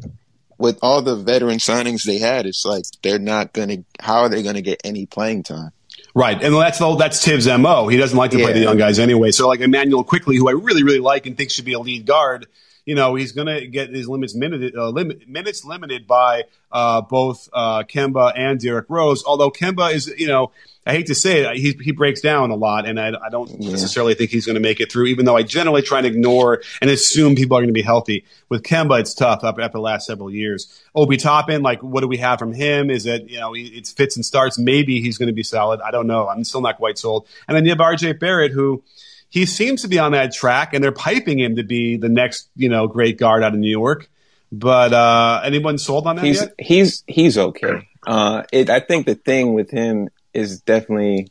[0.59, 3.83] with all the veteran signings they had, it's like they're not going to.
[3.99, 5.71] How are they going to get any playing time?
[6.13, 7.87] Right, and that's the, that's Thibs' mo.
[7.87, 9.31] He doesn't like to play the young guys anyway.
[9.31, 12.05] So like Immanuel Quickley, who I really really like and think should be a lead
[12.05, 12.47] guard,
[12.89, 17.01] you know, he's going to get his limits minute, uh, limit, minutes limited by uh,
[17.01, 19.23] both uh, Kemba and Derrick Rose.
[19.23, 20.51] Although Kemba is, you know,
[20.87, 23.51] I hate to say it, he he breaks down a lot, and I, I don't
[23.61, 23.69] Yeah.
[23.69, 25.05] necessarily think he's going to make it through.
[25.07, 28.25] Even though I generally try and ignore and assume people are going to be healthy.
[28.47, 30.81] With Kemba, it's tough after, after the last several years.
[30.95, 32.89] Obi Toppin, like, what do we have from him?
[32.89, 34.57] Is it you know it's fits and starts?
[34.57, 35.79] Maybe he's going to be solid.
[35.81, 36.27] I don't know.
[36.27, 37.27] I'm still not quite sold.
[37.47, 38.81] And then you have RJ Barrett, who
[39.29, 42.49] he seems to be on that track, and they're piping him to be the next
[42.55, 44.09] you know great guard out of New York.
[44.51, 46.53] But uh, anyone sold on that he's yet?
[46.59, 47.87] he's he's okay.
[48.05, 51.27] Uh, it, I think the thing with him is definitely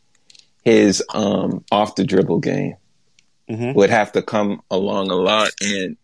[0.64, 2.76] his um, off the dribble game
[3.50, 3.74] Mhm.
[3.74, 5.96] would have to come along a lot, and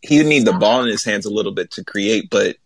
[0.00, 2.56] he need the ball in his hands a little bit to create, but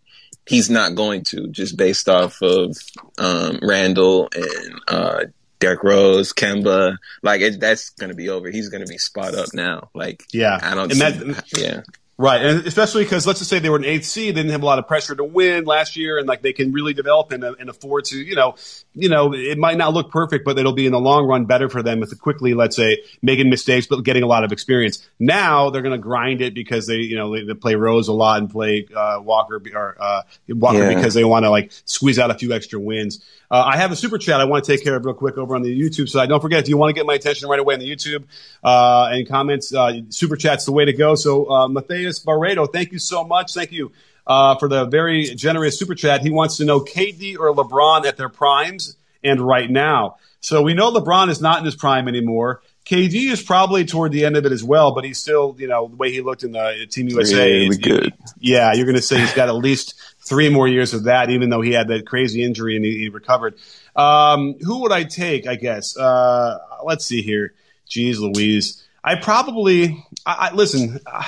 [0.46, 2.76] he's not going to just based off of
[3.18, 5.24] um, Randle and uh,
[5.62, 6.96] Derrick Rose, Kemba.
[7.22, 8.50] Like it, that's going to be over.
[8.50, 9.90] He's going to be spot up now.
[9.94, 10.90] Like Yeah, I don't.
[10.90, 11.82] and see, that yeah.
[12.22, 14.62] Right, and especially because let's just say they were an eighth seed, they didn't have
[14.62, 17.42] a lot of pressure to win last year, and like they can really develop and,
[17.42, 18.54] and afford to, you know,
[18.94, 21.68] you know, it might not look perfect, but it'll be in the long run better
[21.68, 25.04] for them if Quickley, let's say, making mistakes but getting a lot of experience.
[25.18, 28.12] Now they're going to grind it because they, you know, they, they play Rose a
[28.12, 30.94] lot and play uh, Walker or uh, Walker Yeah.
[30.94, 33.24] because they want to like squeeze out a few extra wins.
[33.50, 35.54] Uh, I have a super chat I want to take care of real quick over
[35.54, 36.28] on the YouTube side.
[36.28, 38.24] Don't forget if you want to get my attention right away on the YouTube
[38.62, 41.14] uh, and comments, uh, super chat's the way to go.
[41.14, 43.54] So uh, Matthias Barreto, thank you so much.
[43.54, 43.92] Thank you
[44.26, 46.22] uh, for the very generous super chat.
[46.22, 50.16] He wants to know KD or LeBron at their primes and right now.
[50.40, 52.62] So we know LeBron is not in his prime anymore.
[52.84, 55.86] KD is probably toward the end of it as well, but he's still, you know,
[55.86, 57.52] the way he looked in the Team USA.
[57.52, 58.12] Really good.
[58.40, 61.48] Yeah, you're going to say he's got at least three more years of that, even
[61.48, 63.54] though he had that crazy injury and he, he recovered.
[63.94, 65.46] Um, who would I take?
[65.46, 65.96] I guess.
[65.96, 67.54] Uh, let's see here.
[67.88, 68.82] Jeez, Louise.
[69.04, 70.04] I probably.
[70.26, 70.98] I, I listen.
[71.06, 71.22] uh,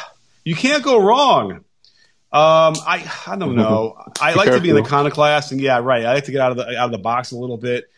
[0.44, 1.52] You can't go wrong.
[1.52, 1.62] Um,
[2.86, 3.96] I I don't know.
[4.20, 4.86] I like to be an careful.
[4.98, 6.04] iconoclast, and yeah, right.
[6.04, 7.88] I like to get out of the out of the box a little bit.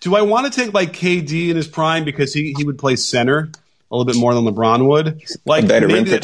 [0.00, 2.96] Do I want to take like KD in his prime because he, he would play
[2.96, 3.50] center
[3.90, 5.22] a little bit more than LeBron would?
[5.44, 6.22] Like a better rim maybe that-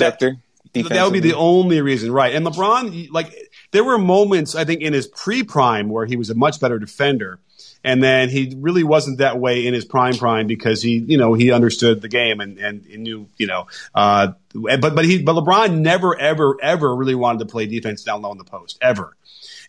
[0.91, 2.35] that would be the only reason, right?
[2.35, 3.35] And LeBron, like,
[3.71, 7.39] there were moments I think in his pre-prime where he was a much better defender,
[7.87, 11.35] and then he really wasn't that way in his prime prime because he, you know,
[11.35, 15.37] he understood the game and and he knew, you know, uh, but but he but
[15.37, 19.17] LeBron never ever ever really wanted to play defense down low in the post ever.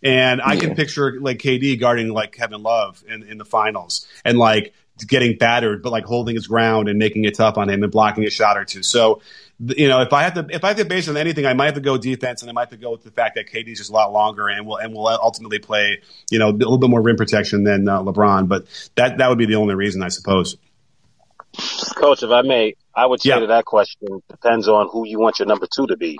[0.01, 4.39] And I can picture like KD guarding like Kevin Love in, in the finals and
[4.39, 4.73] like
[5.05, 8.25] getting battered, but like holding his ground and making it tough on him and blocking
[8.25, 8.81] a shot or two.
[8.81, 9.21] So,
[9.59, 11.53] you know, if I have to, if I have to base it on anything, I
[11.53, 13.47] might have to go defense and I might have to go with the fact that
[13.47, 16.77] KD's just a lot longer and will, and will ultimately play, you know, a little
[16.77, 18.47] bit more rim protection than uh, LeBron.
[18.47, 18.65] But
[18.95, 20.57] that, that would be the only reason, I suppose.
[21.95, 23.39] Coach, if I may, I would say Yeah.
[23.39, 26.19] to that question depends on who you want your number two to be.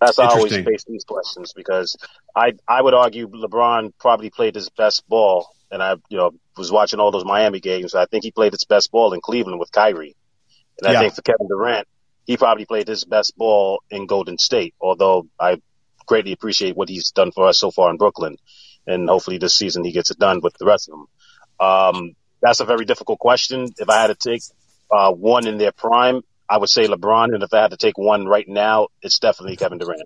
[0.00, 1.96] That's how I always face these questions because
[2.34, 6.72] I I would argue LeBron probably played his best ball, and I you know was
[6.72, 7.94] watching all those Miami games.
[7.94, 10.14] I think he played his best ball in Cleveland with Kyrie,
[10.78, 11.00] and I Yeah.
[11.00, 11.86] think for Kevin Durant,
[12.24, 14.74] he probably played his best ball in Golden State.
[14.80, 15.60] Although I
[16.06, 18.36] greatly appreciate what he's done for us so far in Brooklyn,
[18.86, 21.06] and hopefully this season he gets it done with the rest of them.
[21.60, 23.68] Um, that's a very difficult question.
[23.78, 24.42] If I had to take
[24.90, 27.96] uh, one in their prime, I would say LeBron, and if I had to take
[27.96, 30.02] one right now, it's definitely Kevin Durant.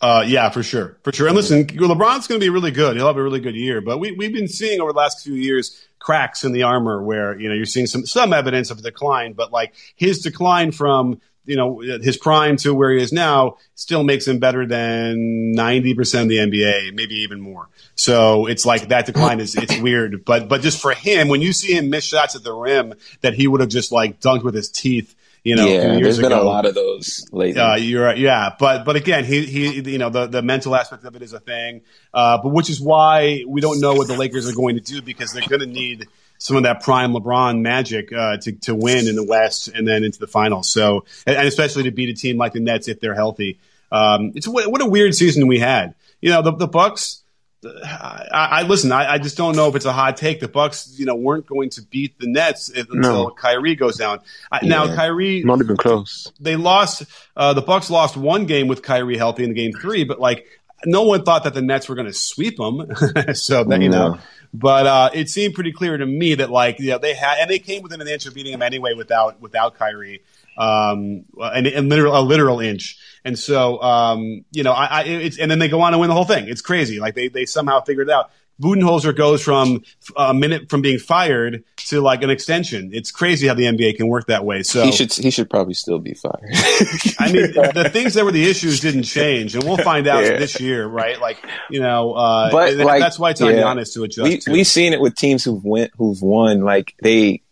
[0.00, 1.26] Uh, yeah, for sure, for sure.
[1.26, 2.96] And listen, LeBron's going to be really good.
[2.96, 3.80] He'll have a really good year.
[3.80, 7.38] But we we've been seeing over the last few years cracks in the armor where
[7.38, 11.56] you know you're seeing some some evidence of decline, but like his decline from you
[11.56, 16.28] know his prime to where he is now still makes him better than 90% of
[16.28, 17.68] the NBA, maybe even more.
[17.94, 21.52] So it's like that decline is it's weird, but but just for him, when you
[21.52, 24.54] see him miss shots at the rim that he would have just like dunked with
[24.54, 27.60] his teeth, you know, a yeah, years there's been a lot of those lately.
[27.60, 31.04] Uh, you're right, yeah, but but again, he he you know the the mental aspect
[31.04, 31.80] of it is a thing,
[32.12, 35.00] uh, but which is why we don't know what the Lakers are going to do
[35.00, 36.06] because they're going to need
[36.40, 40.04] some of that prime LeBron magic uh, to to win in the West and then
[40.04, 40.70] into the finals.
[40.70, 43.60] So and, especially to beat a team like the Nets if they're healthy.
[43.92, 45.94] Um, it's what, what a weird season we had.
[46.22, 47.22] You know the the Bucks.
[47.62, 48.90] I, I listen.
[48.90, 50.40] I, I just don't know if it's a hot take.
[50.40, 53.30] The Bucks, you know, weren't going to beat the Nets if, until No.
[53.30, 54.20] Kyrie goes down.
[54.50, 56.32] I, Now Kyrie, Not even close.
[56.40, 57.02] they lost
[57.36, 60.46] uh, the Bucks lost one game with Kyrie healthy in the game three, but like
[60.86, 62.86] no one thought that the Nets were going to sweep them.
[63.34, 64.18] so that you know, No.
[64.52, 67.50] But uh, it seemed pretty clear to me that like you know they had and
[67.50, 70.22] they came within an inch of beating him anyway without without Kyrie,
[70.58, 72.98] um, and, and literal a literal inch.
[73.24, 76.08] And so um, you know, I, I it's and then they go on and win
[76.08, 76.48] the whole thing.
[76.48, 76.98] It's crazy.
[76.98, 78.30] Like they they somehow figured it out.
[78.60, 79.82] Budenholzer goes from
[80.16, 82.90] a minute from being fired to like an extension.
[82.92, 84.62] It's crazy how the NBA can work that way.
[84.62, 86.50] So he should he should probably still be fired.
[87.18, 90.38] I mean, the things that were the issues didn't change, and we'll find out Yeah.
[90.38, 91.18] this year, right?
[91.20, 91.38] Like,
[91.70, 93.62] you know, uh, But, like, that's why it's on yeah.
[93.62, 94.28] Giannis to adjust.
[94.28, 94.50] we to.
[94.52, 96.60] we've seen it with teams who've went who've won.
[96.62, 97.42] Like they,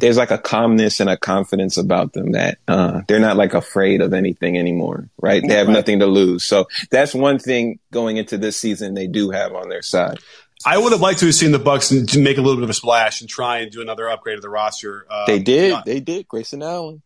[0.00, 4.00] there's like a calmness and a confidence about them that uh, they're not like afraid
[4.00, 5.08] of anything anymore.
[5.20, 5.42] Right?
[5.46, 5.74] They have Right.
[5.74, 6.44] nothing to lose.
[6.44, 10.18] So that's one thing going into this season they do have on their side.
[10.66, 12.74] I would have liked to have seen the Bucks make a little bit of a
[12.74, 15.06] splash and try and do another upgrade of the roster.
[15.10, 15.70] Uh, They did.
[15.70, 15.82] yeah.
[15.86, 16.28] They did.
[16.28, 17.00] Grayson Allen.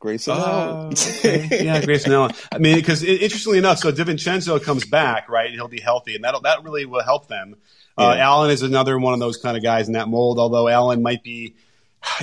[0.00, 0.92] Grayson Oh, Allen.
[0.92, 1.64] okay.
[1.64, 2.32] yeah, Grayson Allen.
[2.52, 5.50] I mean, because interestingly enough, so DiVincenzo comes back, right?
[5.50, 7.56] He'll be healthy, and that that really will help them.
[7.98, 8.24] Uh, Yeah.
[8.28, 10.38] Allen is another one of those kind of guys in that mold.
[10.38, 11.54] Although Allen might be,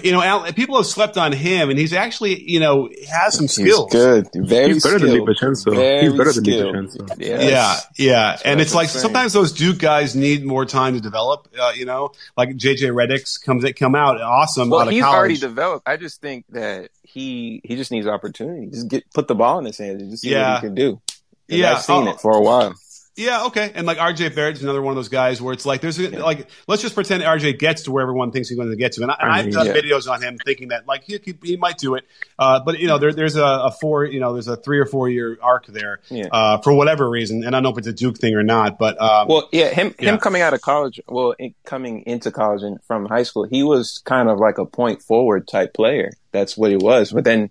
[0.04, 3.48] you know, Allen, people have slept on him, and he's actually, you know, has some
[3.48, 3.92] skills.
[3.92, 4.28] He's good.
[4.34, 5.28] Very He's better skilled.
[5.28, 6.02] than DiVincenzo.
[6.02, 6.76] He's better than skilled.
[6.76, 7.16] DiVincenzo.
[7.20, 7.88] Yes.
[7.98, 9.02] Yeah, yeah, and it's I'm like saying.
[9.04, 11.48] sometimes those Duke guys need more time to develop.
[11.60, 15.18] Uh, you know, like JJ Redick's comes come out awesome Well, out of he's college.
[15.18, 15.88] already developed.
[15.88, 18.68] I just think that he he just needs opportunity.
[18.68, 20.54] Just get put the ball in his hands and just see Yeah.
[20.56, 21.02] what he can do.
[21.50, 21.74] And Yeah.
[21.74, 22.12] I've seen Oh.
[22.12, 22.74] it for a while.
[23.17, 25.99] Yeah, okay, and like RJ Barrett's another one of those guys where it's like there's
[25.99, 28.93] a, like let's just pretend RJ gets to where everyone thinks he's going to get
[28.93, 29.73] to, and, I, I've done Yeah.
[29.73, 32.06] videos on him thinking that like he, he, he might do it,
[32.39, 34.86] uh, but you know there, there's a, a four you know there's a three or
[34.86, 36.27] four year arc there Yeah.
[36.32, 38.77] uh, for whatever reason, and I don't know if it's a Duke thing or not,
[38.77, 40.12] but um, Well, yeah, him Yeah.
[40.13, 43.63] him coming out of college, well, in, coming into college and from high school, he
[43.63, 46.12] was kind of like a point forward type player.
[46.32, 47.12] That's what he was.
[47.12, 47.49] But then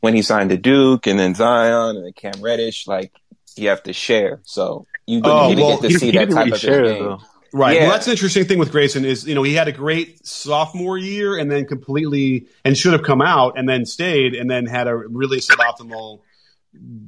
[0.00, 3.12] when he signed to Duke and then Zion and then Cam Reddish, like
[3.56, 4.40] you have to share.
[4.44, 6.84] So you, Oh, didn't well, get to He, see he that type really of share
[6.84, 7.02] game.
[7.04, 7.20] though.
[7.52, 7.76] Right.
[7.76, 7.82] Yeah.
[7.84, 10.98] Well, that's an interesting thing with Grayson is, you know, he had a great sophomore
[10.98, 14.88] year and then completely and should have come out and then stayed and then had
[14.88, 16.20] a really suboptimal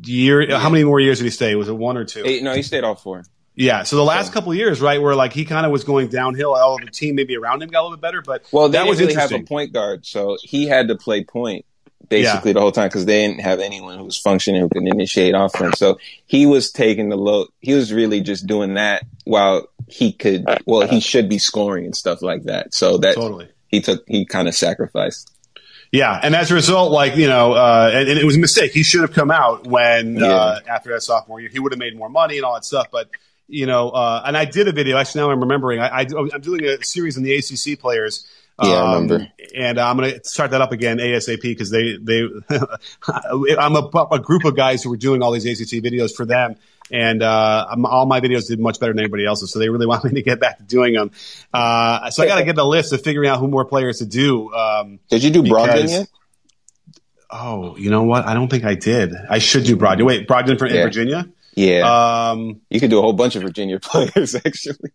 [0.05, 0.57] year.
[0.59, 1.55] How many more years did he stay?
[1.55, 2.23] Was it one or two?
[2.25, 3.25] Eight, no, he stayed all four.
[3.55, 3.83] Yeah.
[3.83, 6.55] So the last couple of years, right, where like he kind of was going downhill.
[6.55, 8.79] All of the team maybe around him got a little bit better, but Well, they
[8.79, 11.67] that was really have a point guard, so he had to play point
[12.09, 15.35] basically the whole time because they didn't have anyone who was functioning who could initiate
[15.35, 15.79] offense.
[15.79, 17.49] So he was taking the load.
[17.61, 20.47] He was really just doing that while he could.
[20.67, 22.75] Well, he should be scoring and stuff like that.
[22.75, 23.49] So that Totally.
[23.69, 24.05] he took.
[24.07, 25.33] He kind of sacrificed.
[25.91, 28.73] Yeah, and as a result, like you know, uh, and, and it was a mistake.
[28.73, 31.49] He should have come out when uh, after that sophomore year.
[31.51, 32.89] He would have made more money and all that stuff.
[32.93, 33.09] But
[33.47, 34.99] you know, uh, and I did a video.
[34.99, 35.81] Actually, now I'm remembering.
[35.81, 38.27] I, I, I'm doing a series on the ACC players.
[38.63, 39.29] Yeah, I Um, remember.
[39.57, 42.25] And I'm going to start that up again ASAP because they they
[43.59, 46.57] I'm a, a group of guys who were doing all these ACC videos for them.
[46.91, 50.05] And uh, all my videos did much better than anybody else's, so they really want
[50.05, 51.11] me to get back to doing them.
[51.53, 54.07] Uh, so I got to get the list of figuring out who more players to
[54.07, 54.53] do.
[54.55, 56.09] Um, Did you do Brogdon yet?
[57.31, 58.25] Oh, you know what?
[58.27, 59.13] I don't think I did.
[59.29, 60.07] I should do Brogdon.
[60.07, 61.29] Wait, Brogdon for in Virginia?
[61.55, 64.91] Yeah, Um, you could do a whole bunch of Virginia players actually.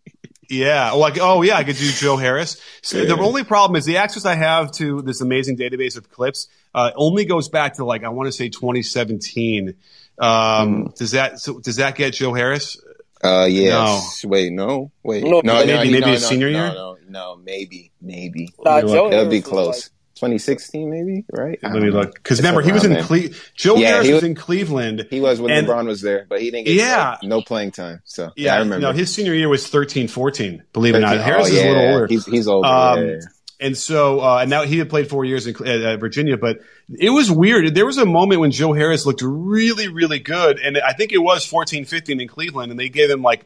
[0.48, 0.92] Yeah.
[0.92, 2.60] Like, oh yeah, I could do Joe Harris.
[2.82, 3.14] So Yeah.
[3.14, 6.90] The only problem is the access I have to this amazing database of clips uh,
[6.96, 9.74] only goes back to like I want to say 2017.
[10.18, 12.80] Um, Does that so does that get Joe Harris?
[13.22, 14.24] Uh, yes.
[14.24, 14.92] Wait, no.
[15.02, 15.24] Wait.
[15.24, 16.74] No, no, maybe- no, maybe no, his senior no, year?
[16.74, 18.50] No, no, maybe, maybe.
[18.62, 19.10] Nah, Let me Joe look.
[19.12, 19.90] That'd be close.
[20.22, 21.58] Like- 2016, maybe, right?
[21.62, 23.02] Let me look because remember he was in there.
[23.02, 25.06] Cle- Joe Yeah, Harris was was- in Cleveland.
[25.10, 27.16] He was when And- LeBron was there, but he didn't get Yeah.
[27.22, 28.00] no playing time.
[28.04, 28.86] So yeah, Yeah, I remember.
[28.86, 30.62] no, his senior year was 13, 14.
[30.72, 32.06] Believe it or not, Oh, Harris is a little older.
[32.06, 32.68] He's, he's older.
[32.68, 33.18] Um, yeah, yeah.
[33.60, 36.58] And so, uh, and now he had played four years in at Virginia, but
[36.98, 37.74] it was weird.
[37.74, 40.58] There was a moment when Joe Harris looked really, really good.
[40.58, 43.44] And I think it was 14, 15 in Cleveland and they gave him like,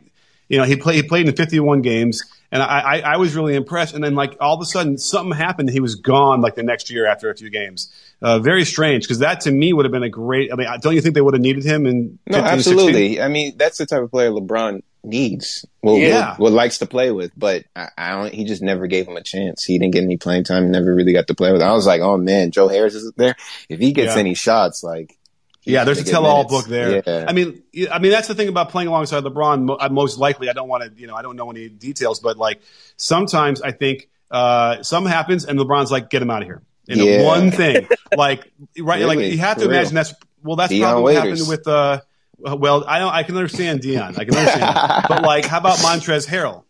[0.49, 3.55] you know, he played, he played in 51 games and I, I, I was really
[3.55, 3.95] impressed.
[3.95, 5.69] And then like all of a sudden something happened.
[5.71, 7.93] He was gone like the next year after a few games.
[8.23, 10.95] Uh, very strange because that to me would have been a great, I mean, don't
[10.95, 12.73] you think they would have needed him in No, 15, 16?
[12.79, 13.21] absolutely.
[13.21, 15.65] I mean, that's the type of player LeBron needs.
[15.83, 16.35] Well, Yeah.
[16.39, 18.35] what likes to play with, but I, I don't.
[18.35, 19.65] He just never gave him a chance.
[19.65, 20.71] He didn't get any playing time.
[20.71, 21.63] Never really got to play with.
[21.63, 23.37] I was like, oh man, Joe Harris is there.
[23.69, 24.21] If he gets Yeah.
[24.21, 25.17] any shots, like
[25.69, 26.53] Yeah, there's a tell-all minutes.
[26.53, 27.03] book there.
[27.07, 27.25] Yeah.
[27.29, 27.63] I mean,
[27.93, 29.91] I mean that's the thing about playing alongside LeBron.
[29.93, 32.61] Most likely, I don't want to, you know, I don't know any details, but like
[32.97, 36.63] sometimes I think uh, something happens and LeBron's like, get him out of here.
[36.87, 37.25] You know, Yeah.
[37.25, 39.79] one thing, like right, like you have to For real?
[39.79, 41.41] imagine that's well, that's Dion probably what Waiters.
[41.41, 41.69] happened with.
[41.69, 42.01] Uh,
[42.57, 44.75] well, I don't, I can understand Dion, I can understand,
[45.09, 46.63] but like, how about Montrez Harrell?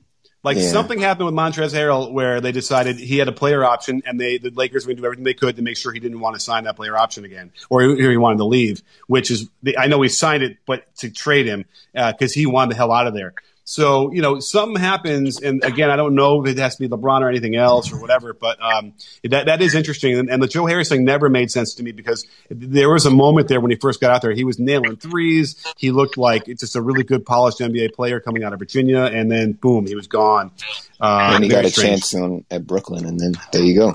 [0.44, 0.70] Like Yeah.
[0.70, 4.38] something happened with Montrez Harrell where they decided he had a player option and they
[4.38, 6.36] the Lakers were going to do everything they could to make sure he didn't want
[6.36, 8.82] to sign that player option again or he, or he wanted to leave.
[9.08, 11.64] Which is the, I know he signed it, but to trade him
[11.94, 13.34] uh, because he wanted the hell out of there.
[13.68, 16.88] So you know something happens, and again I don't know if it has to be
[16.88, 18.94] LeBron or anything else or whatever, but um,
[19.24, 20.18] that that is interesting.
[20.18, 23.10] And, and the Joe Harris thing never made sense to me because there was a
[23.10, 25.62] moment there when he first got out there, he was nailing threes.
[25.76, 29.30] He looked like just a really good polished NBA player coming out of Virginia, and
[29.30, 30.50] then boom, he was gone.
[30.98, 32.00] Uh, and he got a strange.
[32.00, 33.94] chance on at Brooklyn, and then there you go.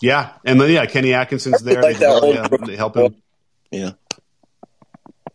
[0.00, 1.82] Yeah, and then yeah, Kenny Atkinson's there.
[1.82, 3.14] Like they, yeah, they help him.
[3.70, 3.92] Yeah.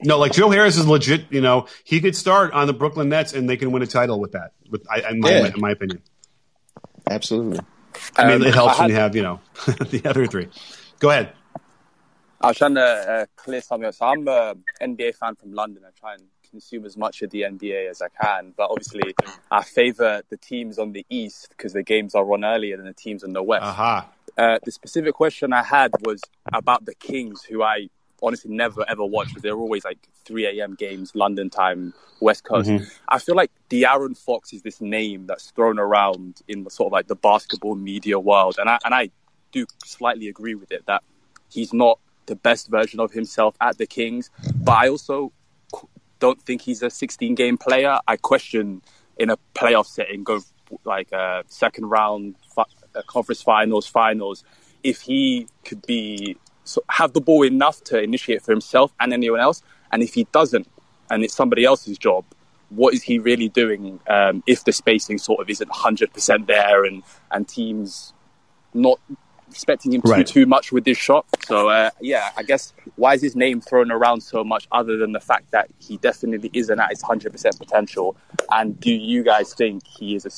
[0.01, 1.25] No, like Joe Harris is legit.
[1.29, 4.19] You know, he could start on the Brooklyn Nets, and they can win a title
[4.19, 4.51] with that.
[4.69, 5.45] With I, in, my, Yeah.
[5.47, 6.01] in my opinion,
[7.09, 7.59] Absolutely.
[8.17, 10.47] I mean, Um, it helps I when you have you know the other three.
[10.99, 11.33] Go ahead.
[12.41, 13.93] I was trying to uh, clear something up.
[13.95, 15.83] So I'm a NBA fan from London.
[15.85, 18.53] I try and consume as much of the NBA as I can.
[18.55, 19.13] But obviously,
[19.51, 22.93] I favour the teams on the East because the games are on earlier than the
[22.93, 23.63] teams on the West.
[23.65, 24.07] Aha.
[24.37, 26.21] Uh, the specific question I had was
[26.53, 27.89] about the Kings, who I
[28.21, 30.75] honestly never ever watched because they're always like 3 a.m.
[30.75, 32.69] games, London time, West Coast.
[33.07, 36.93] I feel like De'Aaron Fox is this name that's thrown around in the sort of
[36.93, 39.09] like the basketball media world, and I and I
[39.51, 41.03] do slightly agree with it that
[41.49, 45.31] he's not the best version of himself at the Kings, but I also
[46.19, 47.97] don't think he's a 16 game player.
[48.07, 48.81] I question
[49.17, 50.39] in a playoff setting, go
[50.85, 52.65] like a second round, fi-
[52.95, 54.43] uh, conference finals, finals,
[54.83, 56.37] if he could be
[56.89, 59.61] have the ball enough to initiate for himself and anyone else,
[59.91, 60.67] and if he doesn't,
[61.09, 62.25] and it's somebody else's job.
[62.69, 67.01] What is he really doing um, if the spacing sort of isn't 100% there and,
[67.31, 68.13] and teams
[68.75, 68.99] not
[69.49, 70.25] expecting him to Right.
[70.27, 71.25] do too much with this shot.
[71.47, 75.11] So uh, yeah, I guess why is his name thrown around so much, other than
[75.13, 78.15] the fact that he definitely isn't at his hundred percent potential?
[78.51, 80.29] And do you guys think he is a?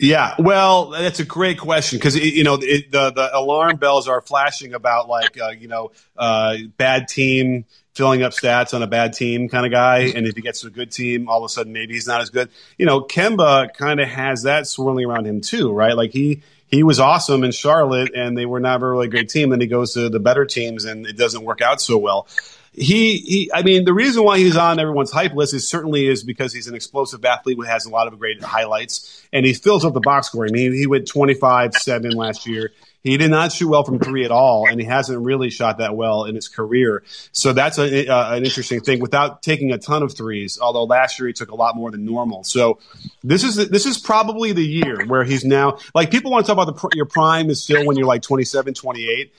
[0.00, 4.22] Yeah, well, that's a great question because you know it, the the alarm bells are
[4.22, 9.12] flashing about like uh, you know uh, bad team filling up stats on a bad
[9.12, 11.48] team kind of guy, and if he gets to a good team, all of a
[11.50, 12.48] sudden maybe he's not as good.
[12.78, 15.94] You know, Kemba kind of has that swirling around him too, right?
[15.94, 19.50] Like he he was awesome in Charlotte, and they were never a really great team.
[19.50, 22.26] Then he goes to the better teams, and it doesn't work out so well
[22.72, 26.22] he, he, I mean, the reason why he's on everyone's hype list is certainly is
[26.22, 29.84] because he's an explosive athlete who has a lot of great highlights, and he fills
[29.84, 30.46] up the box score.
[30.46, 32.70] I mean, he went 25 7 last year.
[33.02, 35.96] He did not shoot well from three at all, and he hasn't really shot that
[35.96, 37.02] well in his career.
[37.32, 39.00] So that's a, an interesting thing.
[39.00, 42.04] Without taking a ton of threes, although last year he took a lot more than
[42.04, 42.44] normal.
[42.44, 42.78] So
[43.24, 46.62] this is this is probably the year where he's now like people want to talk
[46.62, 49.32] about the your prime is still when you're like 27, 28.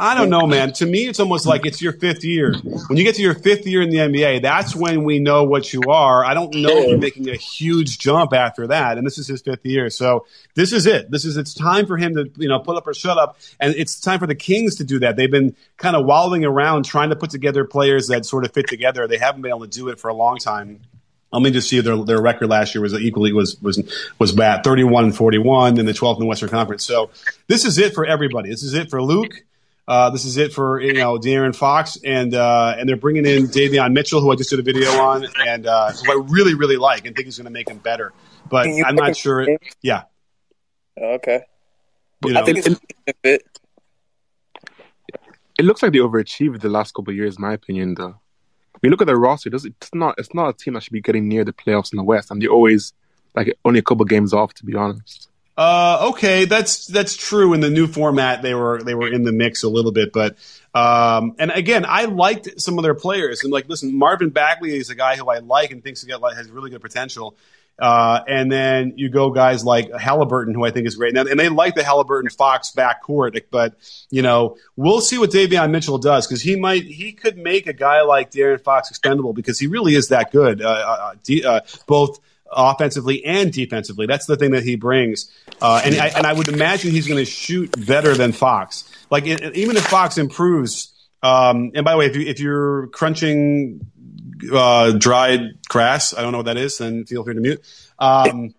[0.00, 0.72] I don't know, man.
[0.74, 2.54] To me, it's almost like it's your fifth year.
[2.86, 5.72] When you get to your fifth year in the NBA, that's when we know what
[5.72, 6.24] you are.
[6.24, 8.96] I don't know if you're making a huge jump after that.
[8.96, 9.90] And this is his fifth year.
[9.90, 10.24] So
[10.54, 11.10] this is it.
[11.10, 13.40] This is, it's time for him to, you know, pull up or shut up.
[13.58, 15.16] And it's time for the Kings to do that.
[15.16, 18.68] They've been kind of wallowing around trying to put together players that sort of fit
[18.68, 19.08] together.
[19.08, 20.78] They haven't been able to do it for a long time.
[21.32, 23.82] Let me just see their their record last year was equally was was
[24.18, 26.84] was bad, thirty one and forty one in the twelfth in the Western Conference.
[26.84, 27.10] So
[27.48, 28.48] this is it for everybody.
[28.48, 29.44] This is it for Luke.
[29.88, 33.46] Uh, this is it for you know De'Aaron Fox, and uh, and they're bringing in
[33.46, 36.76] Davion Mitchell, who I just did a video on, and uh, who I really really
[36.76, 38.12] like and think is going to make him better.
[38.50, 39.48] But I'm not sure.
[39.80, 40.02] Yeah.
[41.00, 41.40] Okay.
[42.26, 42.68] You know, I think it's
[43.24, 43.38] a.
[45.58, 47.94] It looks like they overachieved the last couple of years, in my opinion.
[47.94, 48.20] Though,
[48.80, 51.00] when you look at their roster, it's not it's not a team that should be
[51.00, 52.92] getting near the playoffs in the West, and they're always
[53.34, 55.30] like only a couple games off, to be honest.
[55.58, 57.52] Uh, okay, that's that's true.
[57.52, 60.36] In the new format, they were they were in the mix a little bit, but
[60.72, 63.42] um, and again, I liked some of their players.
[63.42, 66.50] And like, listen, Marvin Bagley is a guy who I like and thinks he has
[66.50, 67.36] really good potential.
[67.76, 71.16] Uh, and then you go guys like Halliburton, who I think is great.
[71.16, 73.74] And, and they like the Halliburton Fox backcourt, but
[74.10, 77.72] you know, we'll see what Davion Mitchell does because he might, he could make a
[77.72, 82.18] guy like De'Aaron Fox expendable because he really is that good, uh, uh, uh both
[82.50, 84.06] offensively and defensively.
[84.06, 85.30] That's the thing that he brings.
[85.60, 88.90] Uh, and, I, and I would imagine he's going to shoot better than Fox.
[89.10, 90.92] Like it, even if Fox improves,
[91.22, 93.80] um, and by the way, if, you, if you're crunching
[94.52, 97.62] uh, dried grass, I don't know what that is, then feel free to mute.
[97.98, 98.54] Um,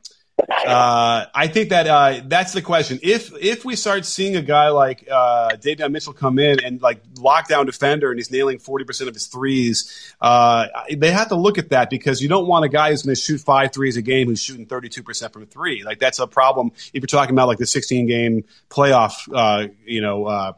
[0.67, 2.99] uh, I think that uh, that's the question.
[3.01, 7.03] If if we start seeing a guy like uh, Davion Mitchell come in and like
[7.15, 11.57] lockdown defender and he's nailing forty percent of his threes, uh, they have to look
[11.57, 14.01] at that because you don't want a guy who's going to shoot five threes a
[14.01, 15.83] game who's shooting thirty two percent from three.
[15.83, 20.01] Like that's a problem if you're talking about like the sixteen game playoff, uh, you
[20.01, 20.53] know, uh,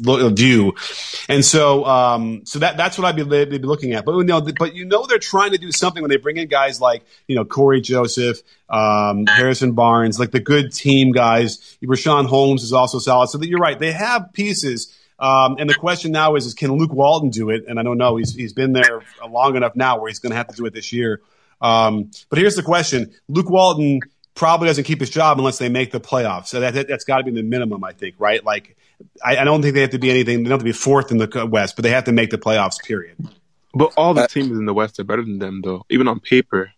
[0.00, 0.74] view.
[1.28, 4.04] And so, um, so that, that's what I'd be, be looking at.
[4.04, 6.48] But, you know, but you know, they're trying to do something when they bring in
[6.48, 8.38] guys like, you know, Cory Joseph,
[8.68, 11.76] um, Harrison Barnes, like the good team guys.
[11.82, 13.28] Richaun Holmes is also solid.
[13.28, 13.78] So that you're right.
[13.78, 14.98] They have pieces.
[15.18, 17.64] Um, and the question now is, is can Luke Walton do it?
[17.68, 18.16] And I don't know.
[18.16, 20.74] He's, he's been there long enough now where he's going to have to do it
[20.74, 21.20] this year.
[21.60, 23.12] Um, but here's the question.
[23.28, 24.00] Luke Walton
[24.34, 26.48] probably doesn't keep his job unless they make the playoffs.
[26.48, 28.44] So that, that has got to be the minimum, I think, right?
[28.44, 28.76] Like,
[29.24, 30.38] I, I, don't think they have to be anything.
[30.38, 32.38] They don't have to be fourth in the West, but they have to make the
[32.38, 32.82] playoffs.
[32.82, 33.16] Period.
[33.74, 36.20] But all the uh, teams in the West are better than them, though, even on
[36.20, 36.72] paper.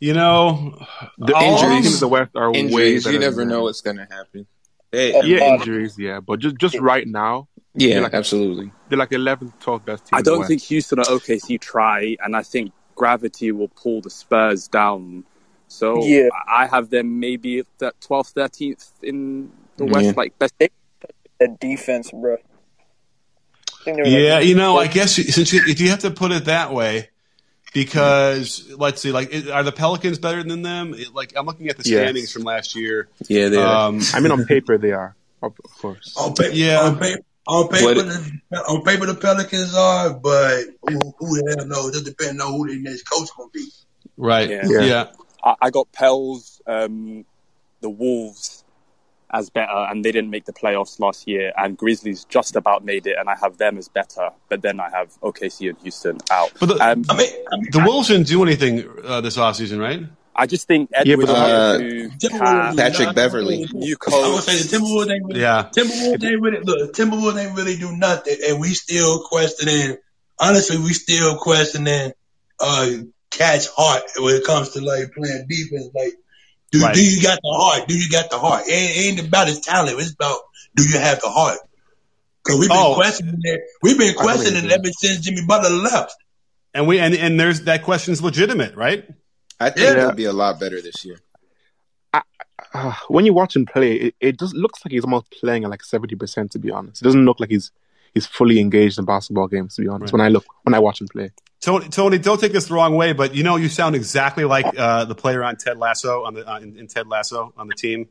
[0.00, 0.86] You know,
[1.18, 4.46] the injuries in the West are injuries, way You never know what's going to happen.
[4.90, 8.70] They, yeah, injuries, yeah, but just just right now, yeah, like, absolutely.
[8.88, 10.18] They're like 11th, 12th best team.
[10.18, 14.68] I don't think Houston or OKC try, and I think gravity will pull the Spurs
[14.68, 15.24] down.
[15.66, 16.28] So yeah.
[16.46, 20.12] I have them maybe that 12th, 13th in the West, yeah.
[20.16, 20.54] like best
[21.40, 22.36] that defense, bro.
[23.86, 26.72] Yeah, like, you know, I guess since you, if you have to put it that
[26.72, 27.10] way,
[27.74, 30.94] because let's see, like, are the Pelicans better than them?
[31.12, 32.32] Like, I'm looking at the standings yes.
[32.32, 33.08] from last year.
[33.28, 33.88] Yeah, they are.
[33.88, 36.16] Um, I mean, on paper, they are, of course.
[36.16, 36.80] On paper, yeah.
[36.80, 41.66] On paper, on paper, the, on paper, the Pelicans are, but who, who the hell
[41.66, 41.96] knows?
[41.96, 43.68] It depends on who the next coach gonna be.
[44.16, 44.48] Right.
[44.48, 44.62] Yeah.
[44.64, 44.80] yeah.
[44.80, 45.06] yeah.
[45.42, 47.26] I, I, got Pels, um,
[47.80, 48.63] the Wolves,
[49.34, 51.52] as better, and they didn't make the playoffs last year.
[51.56, 54.30] And Grizzlies just about made it, and I have them as better.
[54.48, 56.52] But then I have OKC and Houston out.
[56.60, 59.80] But the, um, I mean, I mean, the Wolves didn't do anything uh, this offseason,
[59.80, 60.02] right?
[60.36, 62.08] I just think Edwards yeah,
[62.40, 64.14] uh, Patrick Beverley, new coach.
[64.14, 65.70] I would say the Timberwolves ain't really, yeah.
[65.76, 66.92] Timberwolves ain't really look.
[66.92, 69.96] Timberwolves ain't really do nothing, and we still questioning.
[70.38, 72.12] Honestly, we still questioning
[72.58, 72.88] uh,
[73.30, 75.90] KAT's heart when it comes to like playing defense.
[75.94, 76.14] Like
[76.74, 76.94] do, right.
[76.94, 77.86] do you got the heart?
[77.86, 78.64] Do you got the heart?
[78.66, 79.96] It ain't, ain't about his talent.
[80.00, 80.38] It's about
[80.74, 81.58] do you have the heart?
[82.42, 83.60] Because we've been oh, questioning it.
[83.80, 86.16] We've been questioning it ever since Jimmy Butler left.
[86.74, 89.08] And we and, and there's that question's legitimate, right?
[89.60, 90.02] I think yeah.
[90.02, 91.20] it'll be a lot better this year.
[92.12, 95.70] uh, when you watch him play, it, it just looks like he's almost playing at
[95.70, 96.50] like seventy percent.
[96.52, 97.70] To be honest, it doesn't look like he's
[98.14, 99.74] he's fully engaged in basketball games.
[99.76, 100.18] To be honest, Right.
[100.20, 101.32] when I look when I watch him play.
[101.60, 104.66] Tony, Tony, don't take this the wrong way, but you know you sound exactly like
[104.78, 107.74] uh, the player on Ted Lasso on the uh, in, in Ted Lasso on the
[107.74, 108.08] team.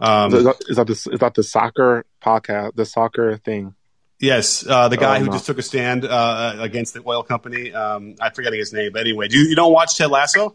[0.00, 3.74] Um, is, that, is that the is that the soccer podcast, the soccer thing?
[4.20, 5.32] yes, uh, the guy Oh, who no.
[5.32, 7.72] just took a stand uh, against the oil company.
[7.74, 10.54] Um, I'm forgetting his name, but anyway, do you, you don't watch Ted Lasso?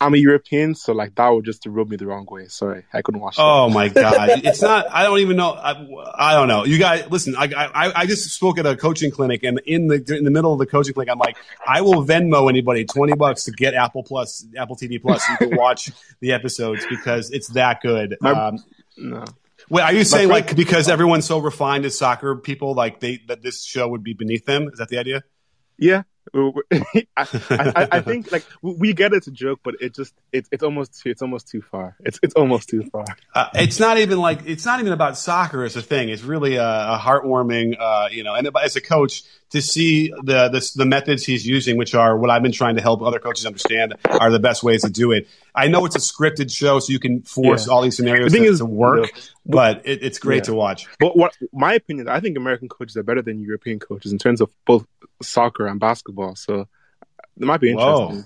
[0.00, 2.46] I'm- a European, so like that would just rub me the wrong way.
[2.48, 3.36] Sorry, I couldn't watch.
[3.36, 3.42] that.
[3.42, 4.86] Oh my god, it's not.
[4.90, 5.52] I don't even know.
[5.52, 6.64] I, I don't know.
[6.64, 7.34] You guys, listen.
[7.36, 10.52] I, I I just spoke at a coaching clinic, and in the in the middle
[10.52, 14.02] of the coaching clinic, I'm like, I will Venmo anybody twenty bucks to get Apple
[14.02, 15.24] Plus, Apple TV Plus.
[15.26, 18.16] So you can watch the episodes because it's that good.
[18.20, 18.58] My- Um,
[18.96, 19.24] no.
[19.70, 23.20] wait, are you saying friend- like because everyone's so refined as soccer people, like they
[23.28, 24.68] that this show would be beneath them?
[24.72, 25.22] Is that the idea?
[25.78, 26.02] Yeah,
[26.34, 30.62] I, I, I think like we get it's a joke, but it just it's it's
[30.62, 31.96] almost too, it's almost too far.
[32.00, 33.04] It's it's almost too far.
[33.34, 36.08] Uh, it's not even like it's not even about soccer as a thing.
[36.08, 38.34] It's really a, a heartwarming, uh, you know.
[38.34, 39.22] And as a coach,
[39.52, 42.82] to see the, the the methods he's using, which are what I've been trying to
[42.82, 45.28] help other coaches understand, are the best ways to do it.
[45.54, 47.72] I know it's a scripted show, so you can force Yeah.
[47.74, 50.38] all these scenarios The thing to, is, to work, you know, but it, it's great
[50.38, 50.42] Yeah.
[50.44, 50.86] to watch.
[50.98, 54.40] But what my opinion, I think American coaches are better than European coaches in terms
[54.40, 54.86] of both
[55.22, 56.34] soccer and basketball.
[56.36, 56.66] So
[57.38, 58.24] it might be interesting.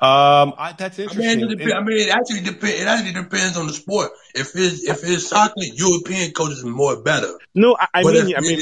[0.00, 1.50] Um, I, that's I mean, interesting.
[1.50, 2.80] it, dep- I mean, it actually depends.
[2.80, 4.10] It actually depends on the sport.
[4.34, 7.32] If it's if it's soccer, European coaches are more better.
[7.54, 8.60] No, I, I mean, if I mean,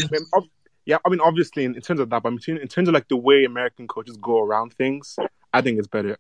[0.86, 2.38] it- I mean, ob- yeah, I mean, obviously, in, in terms of that, but in
[2.38, 5.16] terms, in terms of like the way American coaches go around things,
[5.52, 6.16] I think it's better.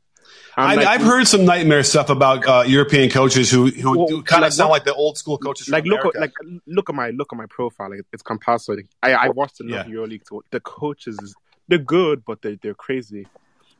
[0.56, 4.22] I, like, I've heard some nightmare stuff about uh, European coaches who who Well, do
[4.24, 5.68] kind of sound like the old school coaches.
[5.68, 6.32] like look like
[6.66, 7.90] look at my look at my profile.
[7.90, 8.88] Like it's compulsory.
[9.04, 9.92] I I watched enough Yeah.
[9.94, 11.34] EuroLeague to the coaches.
[11.68, 13.28] They're good, but they they're crazy.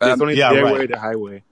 [0.01, 0.74] There's Um, only yeah, their right.
[0.74, 1.43] way, the highway.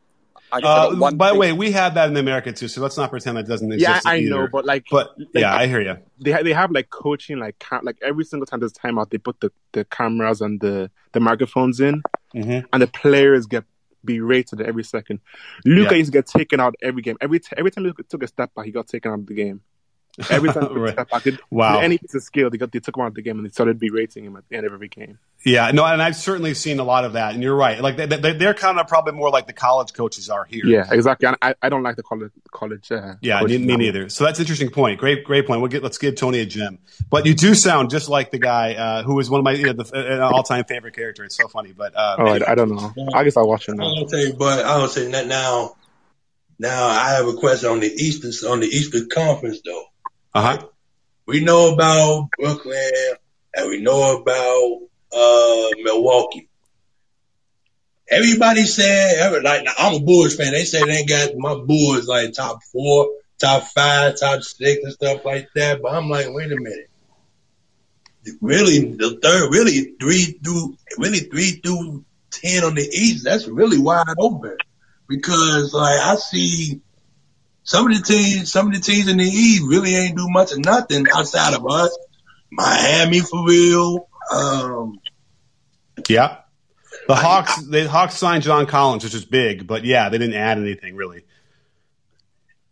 [0.55, 2.96] I guess Uh, one by the way, we have that in America too, so let's
[2.96, 4.05] not pretend that doesn't exist.
[4.05, 4.30] Yeah, I either.
[4.30, 5.96] know, but like, But like, yeah, I hear you.
[6.20, 9.11] they ha- they have like coaching, like ca- like every single time there's a timeout,
[9.11, 12.02] they put the, the cameras and the the microphones in,
[12.34, 12.66] Mm-hmm.
[12.72, 13.64] and the players get
[14.05, 15.20] berated every second.
[15.64, 15.98] Luka Yeah.
[15.98, 17.16] used to get taken out every game.
[17.20, 19.34] Every t- every time Luka took a step back, he got taken out of the
[19.34, 19.61] game.
[20.31, 20.93] Every time he Right.
[20.93, 21.77] step back, did, Wow.
[21.77, 23.45] did any piece of skill, they got they took him out of the game and
[23.47, 25.19] they started berating him at the end of every game.
[25.45, 27.81] Yeah, no, and I've certainly seen a lot of that, and you're right.
[27.81, 30.65] Like they, they, they're kind of probably more like the college coaches are here.
[30.65, 31.29] Yeah, exactly.
[31.43, 32.91] I, I don't like the college college.
[32.91, 33.77] Uh, Yeah, coaches me, me now.
[33.79, 34.09] neither.
[34.09, 34.99] So that's an interesting point.
[35.01, 35.61] Great, great point.
[35.61, 36.79] We'll get let's give Tony a gem.
[37.11, 39.67] But you do sound just like the guy uh, who was one of my you
[39.67, 41.25] know, the, an all-time favorite character.
[41.25, 41.73] It's so funny.
[41.73, 42.95] But uh, Oh, I, I don't know.
[43.15, 43.95] I guess I'll watch it I now.
[43.95, 45.75] don't say, but I don't say that now.
[46.59, 49.85] Now I have a question on the Eastern on the Eastern Conference though.
[50.35, 50.66] Uh-huh.
[51.26, 52.91] We know about Brooklyn
[53.55, 54.78] and we know about
[55.12, 56.49] uh Milwaukee.
[58.11, 60.53] Everybody said, like I'm a Bulls fan.
[60.53, 63.09] They say they got my Bulls like top four,
[63.39, 65.80] top five, top six, and stuff like that.
[65.80, 66.91] But I'm like, wait a minute.
[68.41, 73.24] Really, the third, really three through, really three through ten on the East.
[73.24, 74.57] That's really wide open
[75.09, 76.80] because like I see
[77.65, 80.53] some of the teams, some of the teams in the East really ain't do much
[80.53, 81.97] of nothing outside of us.
[82.51, 84.09] Miami for real.
[84.33, 85.01] Um,
[86.09, 86.39] Yeah.
[87.09, 90.59] The Hawks, the Hawks signed John Collins, which is big, but yeah, they didn't add
[90.59, 91.25] anything really.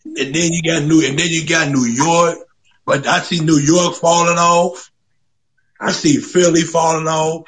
[0.04, 2.38] and then you got New, and then you got New York.
[2.84, 4.90] But I see New York falling off.
[5.78, 7.46] I see Philly falling off.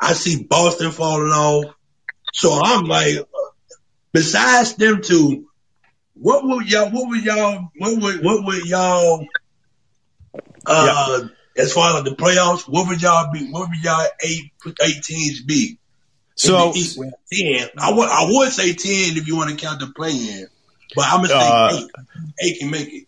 [0.00, 1.74] I see Boston falling off.
[2.32, 3.16] So I'm like,
[4.12, 5.48] besides them two,
[6.20, 9.26] what would y'all, what would y'all, what would, what would y'all,
[10.66, 11.20] uh,
[11.56, 14.52] as far as the playoffs, what would y'all be, what would y'all eight,
[14.82, 15.78] eight teams be?
[16.34, 17.68] So In the East, well, ten.
[17.78, 20.46] I would, I would say ten if you want to count the play in,
[20.94, 21.90] but I'm gonna say Uh, eight.
[22.44, 23.04] Eight can make it.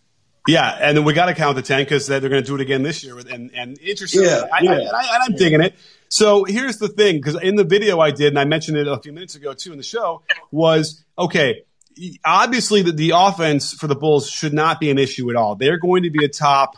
[0.47, 2.61] Yeah, and then we got to count the ten because they're going to do it
[2.61, 3.17] again this year.
[3.19, 4.71] And and interesting, Yeah, I, yeah.
[4.71, 5.75] I, and, I, and I'm digging it.
[6.09, 8.97] So here's the thing, because in the video I did, and I mentioned it a
[8.97, 11.63] few minutes ago too in the show, was okay.
[12.25, 15.55] Obviously, the, the offense for the Bulls should not be an issue at all.
[15.55, 16.77] They're going to be a top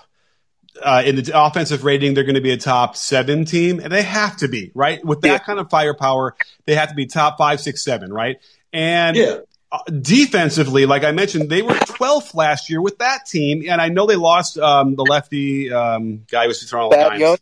[0.81, 2.13] uh, in the offensive rating.
[2.13, 5.21] They're going to be a top seven team, and they have to be right with
[5.21, 5.37] that Yeah.
[5.39, 6.35] kind of firepower.
[6.65, 8.37] They have to be top five, six, seven, right?
[8.71, 9.37] And Yeah.
[9.71, 13.89] uh, defensively, like I mentioned, they were 12th last year with that team, and I
[13.89, 17.39] know they lost um, the lefty um, guy who was throwing all the Thad dimes.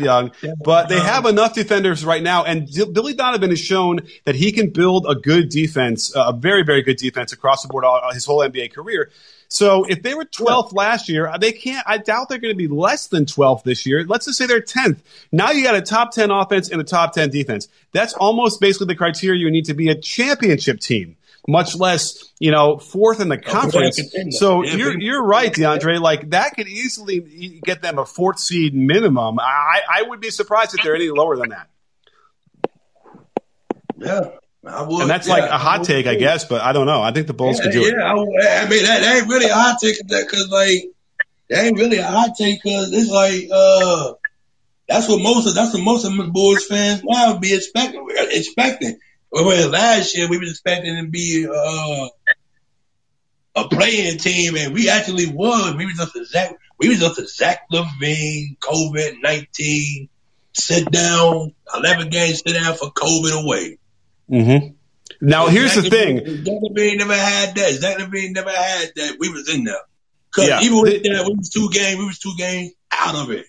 [0.00, 0.32] Young?
[0.62, 4.34] But they um, have enough defenders right now, and D- Billy Donovan has shown that
[4.34, 7.84] he can build a good defense, uh, a very, very good defense across the board
[7.84, 9.10] all, uh, his whole NBA career.
[9.52, 11.84] So if they were 12th last year, uh, they can't.
[11.86, 14.02] I doubt they're going to be less than 12th this year.
[14.02, 14.96] Let's just say they're 10th.
[15.30, 17.68] Now you got a top 10 offense and a top 10 defense.
[17.92, 21.16] That's almost basically the criteria you need to be a championship team.
[21.48, 24.00] Much less you know fourth in the conference.
[24.30, 26.00] So Yeah, you're you're right, DeAndre.
[26.00, 29.38] Like that could easily get them a fourth seed minimum.
[29.40, 31.68] I I would be surprised if they're any lower than that.
[33.98, 34.30] Yeah,
[34.66, 35.02] I would.
[35.02, 36.44] And that's yeah, like a hot would take, I guess.
[36.44, 37.02] But I don't know.
[37.02, 37.94] I think the Bulls Yeah, could do it.
[37.96, 40.84] yeah, I, I mean that, that ain't really a hot take because like
[41.50, 44.14] that ain't really a hot take because it's like uh
[44.88, 48.98] that's what most of that's what most of the Bulls fans now be expecting expecting.
[49.34, 52.08] Whereas last year we was expecting to be uh
[53.54, 55.74] a playing team and we actually was.
[55.74, 60.08] We was just a Zach we was just a Zach LaVine COVID nineteen
[60.54, 63.78] sit down eleven games sit down for COVID away.
[64.30, 64.74] Mm-hmm.
[65.20, 66.16] Now here's the Zach thing.
[66.18, 67.72] LaVine- Zach LaVine never had that.
[67.72, 69.16] Zach LaVine never had that.
[69.18, 69.76] We was in there.
[70.30, 70.60] Cause Yeah.
[70.62, 71.98] even with that, we was two games.
[71.98, 73.46] We was two games out of it.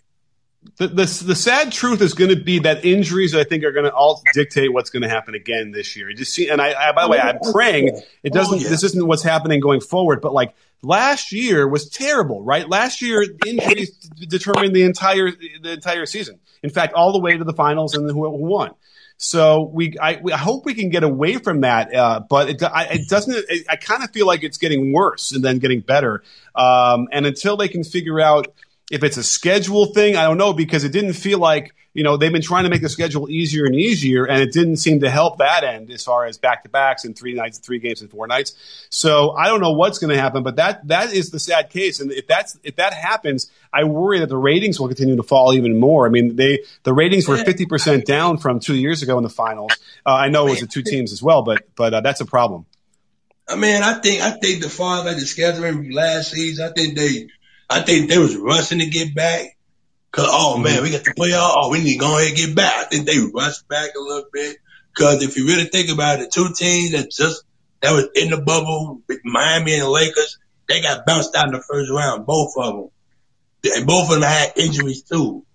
[0.77, 3.85] The, the, the sad truth is going to be that injuries, I think, are going
[3.85, 6.11] to all dictate what's going to happen again this year.
[6.13, 8.59] Just see, and I, I, by the way, I'm praying it doesn't.
[8.59, 8.69] Oh, yeah.
[8.69, 10.21] This isn't what's happening going forward.
[10.21, 12.67] But like last year was terrible, right?
[12.67, 16.39] Last year injuries determined the entire the entire season.
[16.63, 18.71] In fact, all the way to the finals and who, who won.
[19.17, 21.93] So we, I, we, I hope we can get away from that.
[21.93, 23.45] Uh, but it, I, it doesn't.
[23.47, 26.23] It, I kind of feel like it's getting worse and then getting better.
[26.55, 28.47] Um, and until they can figure out
[28.91, 32.17] if it's a schedule thing, I don't know because it didn't feel like you know
[32.17, 35.09] they've been trying to make the schedule easier and easier, and it didn't seem to
[35.09, 38.09] help that end as far as back to backs and three nights, three games and
[38.11, 38.55] four nights.
[38.89, 41.99] So I don't know what's going to happen, but that that is the sad case,
[41.99, 45.53] and if that's if that happens, I worry that the ratings will continue to fall
[45.53, 46.05] even more.
[46.05, 49.29] I mean, they the ratings were fifty percent down from two years ago in the
[49.29, 49.71] finals.
[50.05, 52.25] Uh, I know it was the two teams as well, but but uh, that's a
[52.25, 52.65] problem.
[53.47, 56.95] I mean, I think I think the far like the scheduling last season, I think
[56.95, 57.27] they
[57.69, 59.57] I think they was rushing to get back.
[60.11, 61.53] Cause oh man, we got the playoff.
[61.55, 62.73] Oh, we need to go ahead and get back.
[62.75, 64.57] I think they rushed back a little bit.
[64.95, 67.43] Cause if you really think about it, two teams that just
[67.81, 70.37] that was in the bubble, Miami and the Lakers,
[70.69, 72.89] they got bounced out in the first round, both of them.
[73.75, 75.45] And both of them had injuries too.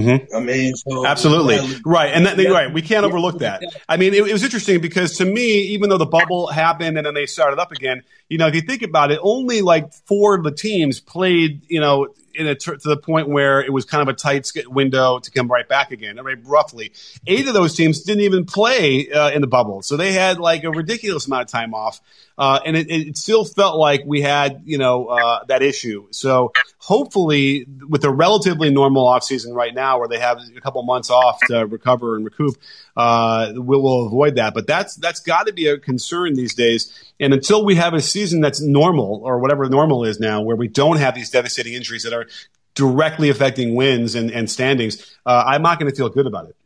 [0.00, 0.36] Mm-hmm.
[0.36, 2.50] I mean, so Absolutely right, and that, yeah.
[2.50, 3.62] right, we can't overlook that.
[3.88, 7.06] I mean, it, it was interesting because to me, even though the bubble happened and
[7.06, 10.34] then they started up again, you know, if you think about it, only like four
[10.34, 14.02] of the teams played, you know, in a to the point where it was kind
[14.02, 16.18] of a tight window to come right back again.
[16.18, 16.92] I mean, roughly
[17.26, 20.64] eight of those teams didn't even play uh, in the bubble, so they had like
[20.64, 22.00] a ridiculous amount of time off,
[22.38, 26.06] uh, and it, it still felt like we had, you know, uh, that issue.
[26.10, 31.08] So hopefully, with a relatively normal offseason right now, where they have a couple months
[31.10, 32.56] off to recover and recoup,
[32.96, 34.52] uh, we'll, we'll avoid that.
[34.52, 36.92] But that's that's got to be a concern these days.
[37.18, 40.68] And until we have a season that's normal or whatever normal is now, where we
[40.68, 42.26] don't have these devastating injuries that are
[42.74, 46.56] directly affecting wins and, and standings, uh, I'm not going to feel good about it.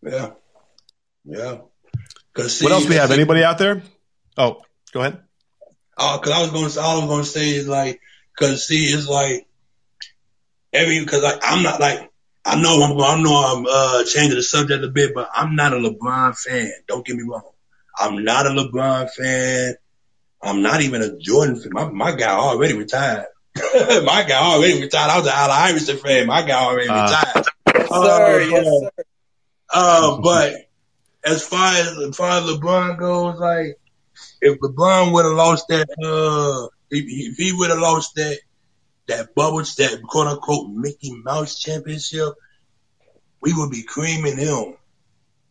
[0.00, 0.30] Yeah,
[1.24, 1.58] yeah.
[2.34, 3.08] Cause what else we have?
[3.08, 3.82] see- Anybody out there?
[4.38, 4.62] Oh,
[4.92, 5.20] go ahead.
[5.98, 8.00] Oh, cause I was gonna, all I was gonna say is like,
[8.38, 9.46] cause see, it's like
[10.72, 12.10] every, cause like I'm not like,
[12.44, 15.72] I know I'm, I know I'm uh changing the subject a bit, but I'm not
[15.72, 16.70] a LeBron fan.
[16.86, 17.42] Don't get me wrong.
[17.98, 19.74] I'm not a LeBron fan.
[20.40, 21.72] I'm not even a Jordan fan.
[21.72, 23.26] My, my guy already retired.
[23.56, 25.10] my guy already retired.
[25.10, 26.26] I was an Allen Iverson fan.
[26.28, 27.46] My guy already Uh, retired.
[27.74, 28.40] Yes, Uh, sir.
[28.42, 29.04] Yes, but- sir.
[29.74, 30.54] uh, but
[31.24, 33.78] as far as as far as LeBron goes, like
[34.40, 38.38] if LeBron would have lost that, uh, if, if he would have lost that
[39.08, 42.34] that bubble, that quote unquote Mickey Mouse championship,
[43.40, 44.74] we would be creaming him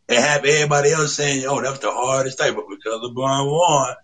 [0.09, 3.95] and have everybody else saying, "Oh, that's the hardest type." But because LeBron won,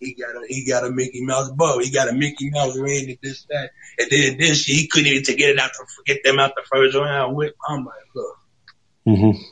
[0.00, 1.80] he got a he got a Mickey Mouse bubble.
[1.80, 5.08] He got a Mickey Mouse ring and this that, and then this year he couldn't
[5.08, 7.36] even to get it out to get them out the first round.
[7.36, 8.36] With I'm like, look.
[9.06, 9.42] Mm-hmm.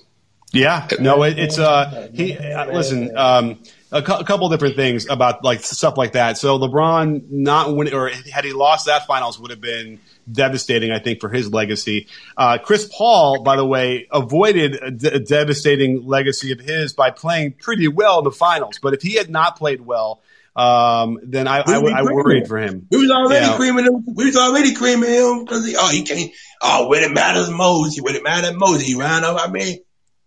[0.52, 3.16] Yeah, no, it, it's uh, he uh, listen.
[3.16, 3.62] Um,
[3.92, 6.38] a, cou- a couple different things about like stuff like that.
[6.38, 9.98] So LeBron not winning, or had he lost that finals, would have been
[10.30, 10.92] devastating.
[10.92, 12.06] I think for his legacy.
[12.36, 14.74] Uh, Chris Paul, by the way, avoided
[15.04, 18.78] a, devastating legacy of his by playing pretty well in the finals.
[18.80, 20.20] But if he had not played well,
[20.56, 22.86] um, then I, I, I worried for him.
[22.90, 23.56] We was already Yeah.
[23.56, 24.04] creaming him.
[24.14, 26.32] We was already creaming him because he, oh, he can't.
[26.60, 29.38] Oh, when it matters most, when it matters most, he ran up.
[29.40, 29.78] I mean,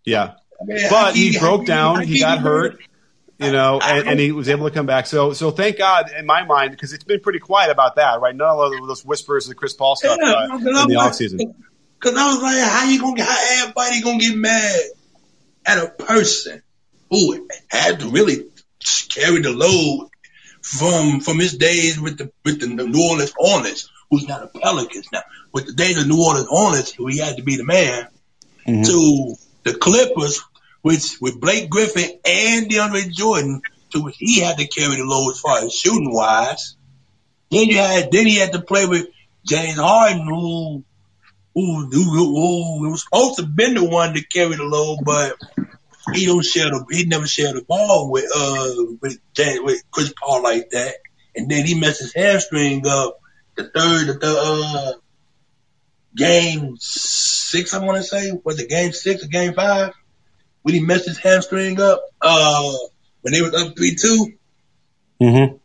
[0.05, 0.34] Yeah.
[0.61, 2.01] I mean, but he keep- broke down.
[2.07, 2.80] He got hurt,
[3.39, 5.05] you know, and, and he was able to come back.
[5.07, 8.36] So, so thank God, in my mind, because it's been pretty quiet about that, right?
[8.36, 11.11] None of those whispers of the Chris Paul stuff Yeah, uh, because in the like-
[11.11, 11.55] offseason.
[11.99, 14.79] Cause I was like, how you gonna how everybody gonna get mad
[15.65, 16.61] at a person
[17.09, 18.45] who had to really
[19.07, 20.09] carry the load
[20.61, 25.07] from, from his days with the, with the New Orleans Hornets, who's not a Pelicans
[25.13, 25.21] now,
[25.53, 28.07] with the days of New Orleans Hornets, who he had to be the man,
[28.67, 28.84] Mm-hmm.
[28.84, 30.41] to the Clippers,
[30.84, 33.61] which with Blake Griffin and DeAndre Jordan,
[33.93, 36.75] to he had to carry the load as far as shooting wise.
[37.49, 39.07] Then you had then he had to play with
[39.45, 40.84] James Harden, who
[41.55, 45.36] who, who, who, was supposed to been the one to carry the load, but
[46.13, 49.19] he don't share the he never shared the ball with uh with
[49.63, 50.95] with Chris Paul like that.
[51.36, 53.19] And then he messed his hamstring up
[53.55, 54.93] the third the third uh
[56.13, 58.31] game six I wanna say.
[58.43, 59.93] Was it game six or game five?
[60.64, 62.74] When he messed his hamstring up, uh
[63.22, 64.34] when they was up three two.
[65.22, 65.55] Mm-hmm.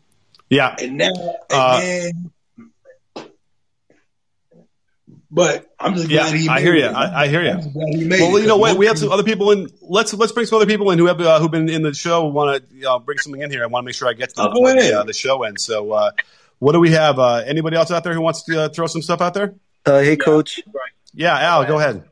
[0.50, 0.76] Yeah.
[0.80, 2.30] And now and Uh, then
[5.30, 6.84] but I'm just Yeah, glad he I hear you.
[6.86, 6.88] it.
[6.92, 7.50] I, I hear you.
[7.50, 8.76] I'm just glad he Well, it, you know what?
[8.78, 9.68] We have some other people in.
[9.82, 12.26] Let's let's bring some other people in who have uh, who've been in the show.
[12.26, 13.62] Want to uh, bring something in here?
[13.62, 14.94] I want to make sure I get to them Oh, the, ahead.
[14.94, 15.64] uh, the show ends.
[15.64, 16.12] So, uh,
[16.60, 17.18] what do we have?
[17.18, 19.54] Uh, anybody else out there who wants to uh, throw some stuff out there?
[19.84, 20.60] Uh, hey, coach.
[21.12, 22.04] Yeah, Al, go ahead.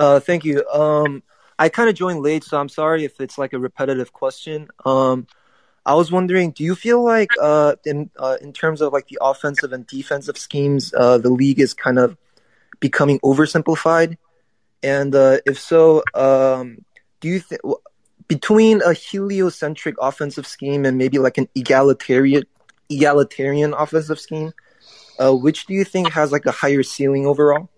[0.00, 0.66] Uh, thank you.
[0.68, 1.22] Um,
[1.58, 4.68] I kind of joined late, so I'm sorry if it's like a repetitive question.
[4.84, 5.26] Um,
[5.86, 9.18] I was wondering, do you feel like, uh, in uh, in terms of like the
[9.20, 12.16] offensive and defensive schemes, uh, the league is kind of
[12.80, 14.16] becoming oversimplified?
[14.82, 16.84] And uh, if so, um,
[17.20, 17.60] do you think
[18.28, 22.44] between a heliocentric offensive scheme and maybe like an egalitarian
[22.90, 24.52] egalitarian offensive scheme,
[25.18, 27.68] uh, which do you think has like a higher ceiling overall?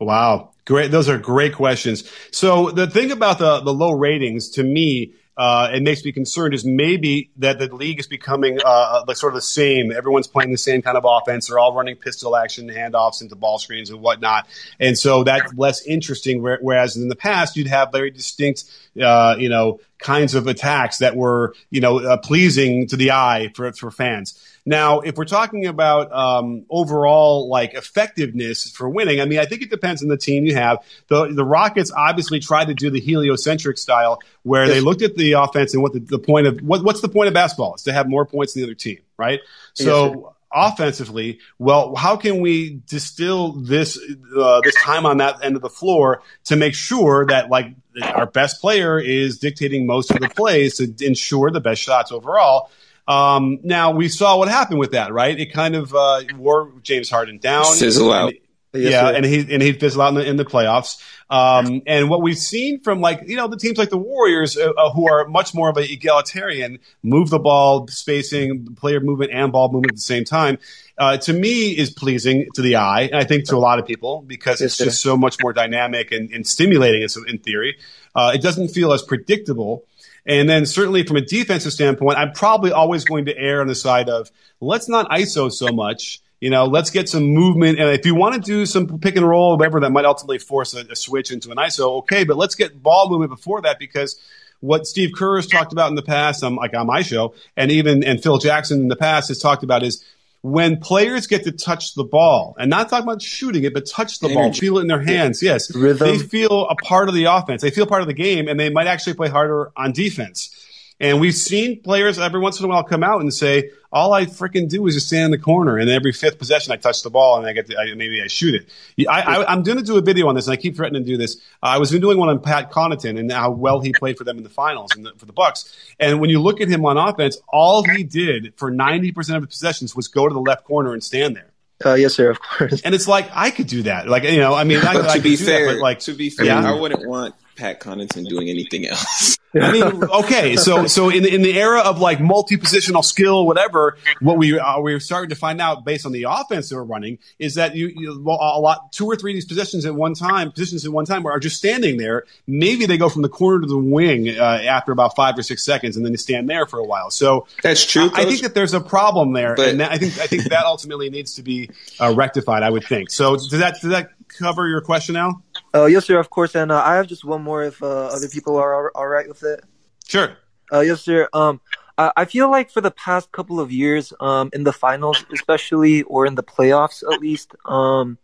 [0.00, 0.90] Wow, great!
[0.90, 2.04] Those are great questions.
[2.30, 6.54] So the thing about the the low ratings, to me, uh, it makes me concerned
[6.54, 9.92] is maybe that the league is becoming uh, like sort of the same.
[9.92, 11.48] Everyone's playing the same kind of offense.
[11.48, 14.46] They're all running pistol action handoffs into ball screens and whatnot,
[14.78, 16.42] and so that's less interesting.
[16.42, 18.64] Whereas in the past, you'd have very distinct,
[19.00, 23.50] uh, you know, kinds of attacks that were, you know, uh, pleasing to the eye
[23.54, 24.42] for for fans.
[24.68, 29.62] Now, if we're talking about um, overall like effectiveness for winning, I mean, I think
[29.62, 30.84] it depends on the team you have.
[31.06, 35.32] The the Rockets obviously tried to do the heliocentric style, where they looked at the
[35.32, 37.92] offense and what the, the point of what, what's the point of basketball is to
[37.92, 39.38] have more points than the other team, right?
[39.74, 43.98] So offensively, well, how can we distill this
[44.36, 48.26] uh, this time on that end of the floor to make sure that like our
[48.26, 52.70] best player is dictating most of the plays to ensure the best shots overall?
[53.08, 55.38] Um, now we saw what happened with that, right?
[55.38, 57.64] It kind of uh, wore James Harden down.
[57.76, 58.30] Fizzle out.
[58.30, 58.38] And-
[58.74, 61.00] Yes, yeah, and he and he'd fizzle out in the, in the playoffs.
[61.30, 64.70] Um, and what we've seen from like you know the teams like the Warriors, uh,
[64.76, 69.50] uh, who are much more of a egalitarian, move the ball, spacing, player movement, and
[69.50, 70.58] ball movement at the same time.
[70.98, 73.86] Uh, to me, is pleasing to the eye, and I think to a lot of
[73.86, 77.00] people because it's just so much more dynamic and, and stimulating.
[77.00, 77.78] In, in theory,
[78.14, 79.84] uh, it doesn't feel as predictable.
[80.26, 83.74] And then certainly from a defensive standpoint, I'm probably always going to err on the
[83.74, 86.20] side of let's not ISO so much.
[86.40, 87.78] You know, let's get some movement.
[87.78, 90.74] And if you want to do some pick and roll whatever, that might ultimately force
[90.74, 91.98] a, a switch into an ISO.
[91.98, 94.20] Okay, but let's get ball movement before that because
[94.60, 97.70] what Steve Kerr has talked about in the past, um, like on my show, and
[97.70, 100.04] even and Phil Jackson in the past has talked about is
[100.46, 104.20] when players get to touch the ball and not talking about shooting it, but touch
[104.20, 105.42] the ball, feel it in their hands.
[105.42, 106.06] Yes, Rhythm.
[106.06, 107.62] they feel a part of the offense.
[107.62, 110.50] They feel part of the game, and they might actually play harder on defense.
[110.98, 114.24] And we've seen players every once in a while come out and say, "All I
[114.24, 117.10] freaking do is just stand in the corner, and every fifth possession I touch the
[117.10, 119.84] ball and I get to, I, maybe I shoot it." I, I, I'm going to
[119.84, 121.36] do a video on this, and I keep threatening to do this.
[121.62, 124.38] Uh, I was doing one on Pat Connaughton and how well he played for them
[124.38, 125.76] in the finals and the, for the Bucks.
[126.00, 129.42] And when you look at him on offense, all he did for 90 percent of
[129.42, 131.52] his possessions was go to the left corner and stand there.
[131.84, 132.80] Uh, yes, sir, of course.
[132.80, 134.08] And it's like I could do that.
[134.08, 135.98] Like you know, I mean, I, But I could be do fair, that, but like
[136.00, 136.72] to be fair, Yeah.
[136.72, 139.38] I wouldn't want Pat Connaughton doing anything else.
[139.54, 143.46] I mean, okay, so so in the, in the era of like multi positional skill,
[143.46, 146.82] whatever, what we uh, we're starting to find out based on the offense that we're
[146.82, 149.94] running is that you, you well, a lot two or three of these positions at
[149.94, 152.24] one time positions at one time are just standing there.
[152.46, 155.64] Maybe they go from the corner to the wing uh, after about five or six
[155.64, 157.10] seconds, and then they stand there for a while.
[157.10, 158.10] So That's true.
[158.12, 160.44] I, I think that there's a problem there, But- and that, I think I think
[160.44, 162.62] that ultimately needs to be uh, rectified.
[162.62, 163.10] I would think.
[163.10, 165.42] So does that does that cover your question, Al?
[165.76, 166.54] Uh, yes, sir, of course.
[166.54, 169.28] And uh, I have just one more if uh, other people are all, all right
[169.28, 169.60] with it.
[170.06, 170.36] Sure.
[170.72, 171.28] Uh, yes, sir.
[171.32, 171.60] Um,
[171.98, 176.02] I I feel like for the past couple of years, um, in the finals, especially,
[176.04, 178.18] or in the playoffs at least, um,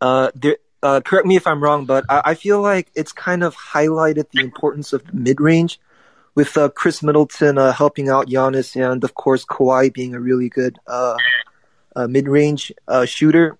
[0.00, 3.42] uh, there, uh, correct me if I'm wrong, but I, I feel like it's kind
[3.42, 5.80] of highlighted the importance of the mid range,
[6.34, 10.48] with uh, Khris Middleton uh, helping out Giannis, and of course Kawhi being a really
[10.48, 11.16] good uh,
[11.96, 13.56] uh, mid range uh, shooter.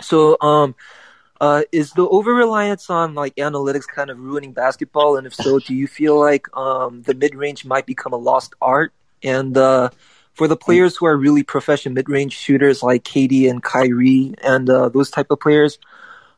[0.00, 0.74] So, um,
[1.44, 5.18] uh, is the over reliance on like analytics kind of ruining basketball?
[5.18, 8.54] And if so, do you feel like um, the mid range might become a lost
[8.62, 8.94] art?
[9.22, 9.90] And uh,
[10.32, 14.70] for the players who are really professional mid range shooters like KD and Kyrie and
[14.70, 15.78] uh, those type of players,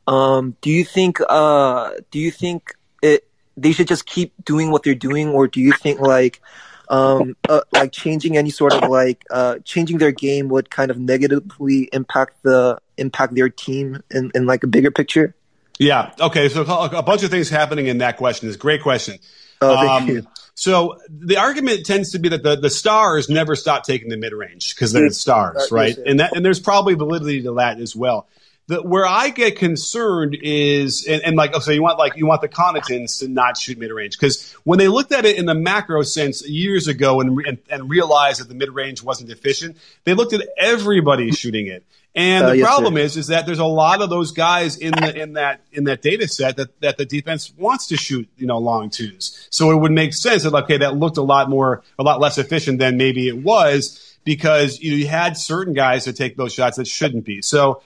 [0.09, 4.82] um, do you think uh, do you think it they should just keep doing what
[4.82, 6.42] they're doing, or do you think like
[6.89, 10.99] um, uh, like changing any sort of like uh, changing their game would kind of
[10.99, 15.34] negatively impact the impact their team in, in like a bigger picture?
[15.78, 16.12] Yeah.
[16.20, 16.49] Okay.
[16.49, 19.18] So a bunch of things happening in that question is great question.
[19.61, 20.26] Oh, thank Um, you.
[20.55, 24.32] So the argument tends to be that the, the stars never stop taking the mid
[24.32, 25.97] range because they're the stars, right?
[25.97, 28.26] And that and there's probably validity to that as well.
[28.69, 32.41] The, where I get concerned is, and, and like, okay, you want like you want
[32.41, 35.55] the Connaughtons to not shoot mid range because when they looked at it in the
[35.55, 40.14] macro sense years ago and, and and realized that the mid range wasn't efficient, they
[40.14, 41.85] looked at everybody shooting it.
[42.17, 43.01] And Uh, the yes, problem sir.
[43.01, 46.03] is, is that there's a lot of those guys in the in that in that
[46.03, 49.47] data set that that the defense wants to shoot, you know, long twos.
[49.51, 52.37] So it would make sense that okay, that looked a lot more, a lot less
[52.39, 56.89] efficient than maybe it was because you had certain guys that take those shots that
[56.89, 57.43] shouldn't be.
[57.43, 57.83] So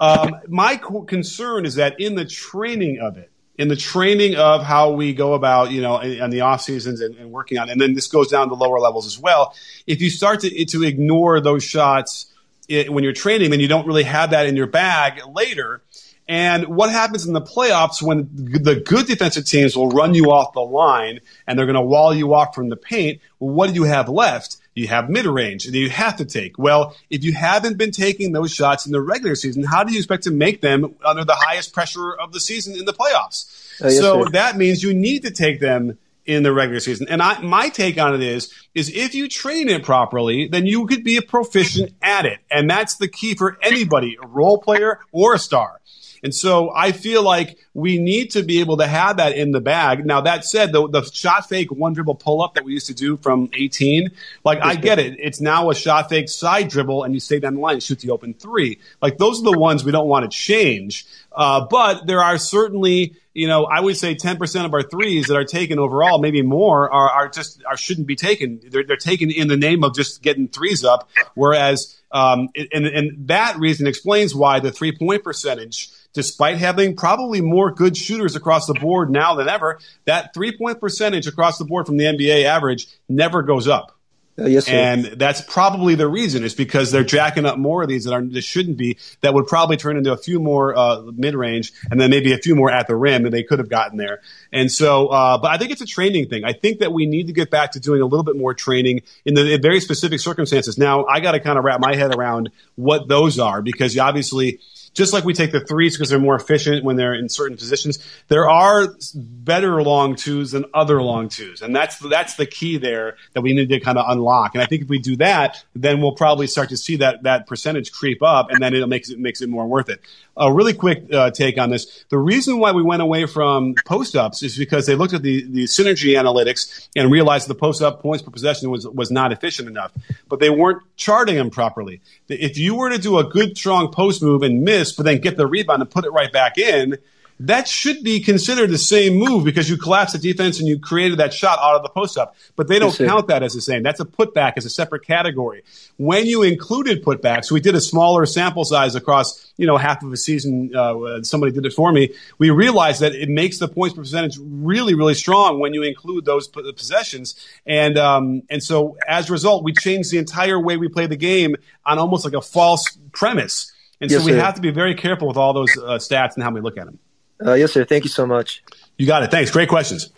[0.00, 4.62] um, my co- concern is that in the training of it, in the training of
[4.62, 7.68] how we go about, you know, in, in the off seasons and, and working on,
[7.68, 9.54] and then this goes down to lower levels as well.
[9.86, 12.26] If you start to to ignore those shots
[12.70, 15.82] i when you're training, then you don't really have that in your bag later.
[16.28, 20.52] And what happens in the playoffs when the good defensive teams will run you off
[20.54, 23.20] the line and they're going to wall you off from the paint?
[23.38, 24.56] Well, what do you have left?
[24.74, 26.58] You have mid range that you have to take.
[26.58, 29.98] Well, if you haven't been taking those shots in the regular season, how do you
[29.98, 33.80] expect to make them under the highest pressure of the season in the playoffs?
[33.82, 34.30] Uh, yes, so sir.
[34.30, 37.08] that means you need to take them in the regular season.
[37.08, 40.86] And I, my take on it is, is if you train it properly, then you
[40.86, 42.38] could be a proficient at it.
[42.50, 45.80] And that's the key for anybody, a role player or a star.
[46.22, 49.60] And so I feel like we need to be able to have that in the
[49.60, 50.06] bag.
[50.06, 52.94] Now that said, the, the shot fake one dribble pull up that we used to
[52.94, 54.10] do from 18,
[54.44, 55.16] like I get it.
[55.18, 57.98] It's now a shot fake side dribble and you stay down the line and shoot
[58.00, 58.78] the open three.
[59.00, 61.06] Like those are the ones we don't want to change.
[61.34, 65.36] Uh, but there are certainly, you know, I would say 10% of our threes that
[65.36, 68.60] are taken overall, maybe more, are, are just, are shouldn't be taken.
[68.70, 71.08] They're, they're taken in the name of just getting threes up.
[71.34, 77.40] Whereas, um, and, and that reason explains why the three point percentage, despite having probably
[77.40, 81.64] more good shooters across the board now than ever, that three point percentage across the
[81.64, 83.98] board from the NBA average never goes up.
[84.38, 84.72] Uh, yes, sir.
[84.72, 88.22] And that's probably the reason is because they're jacking up more of these that are
[88.22, 88.96] that shouldn't be.
[89.20, 92.38] That would probably turn into a few more uh, mid range, and then maybe a
[92.38, 94.20] few more at the rim that they could have gotten there.
[94.50, 96.44] And so, uh, but I think it's a training thing.
[96.44, 99.02] I think that we need to get back to doing a little bit more training
[99.26, 100.78] in the in very specific circumstances.
[100.78, 104.00] Now, I got to kind of wrap my head around what those are because you
[104.00, 104.60] obviously
[104.94, 107.98] just like we take the threes because they're more efficient when they're in certain positions,
[108.28, 113.16] there are better long twos than other long twos, and that's that's the key there
[113.32, 114.54] that we need to kind of unlock.
[114.54, 117.46] And I think if we do that, then we'll probably start to see that that
[117.46, 120.00] percentage creep up, and then it makes it makes it more worth it.
[120.36, 124.16] A really quick uh, take on this: the reason why we went away from post
[124.16, 128.02] ups is because they looked at the the synergy analytics and realized the post up
[128.02, 129.92] points per possession was was not efficient enough,
[130.28, 132.00] but they weren't charting them properly.
[132.28, 135.36] If you were to do a good strong post move and miss, but then get
[135.36, 136.98] the rebound and put it right back in,
[137.46, 141.18] that should be considered the same move because you collapsed the defense and you created
[141.18, 142.36] that shot out of the post up.
[142.54, 143.82] But they don't count that as the same.
[143.82, 145.62] That's a putback as a separate category.
[145.96, 150.12] When you included putbacks, we did a smaller sample size across you know half of
[150.12, 150.74] a season.
[150.74, 152.14] Uh, somebody did it for me.
[152.38, 156.46] We realized that it makes the points percentage really really strong when you include those
[156.48, 157.34] p- possessions.
[157.66, 161.16] And um, and so as a result, we changed the entire way we play the
[161.16, 163.71] game on almost like a false premise.
[164.02, 164.40] And Yes, so we sir.
[164.40, 166.84] have to be very careful with all those uh, stats and how we look at
[166.86, 166.98] them.
[167.44, 167.84] Uh, yes, sir.
[167.84, 168.62] Thank you so much.
[168.98, 169.30] You got it.
[169.30, 169.50] Thanks.
[169.50, 170.10] Great questions.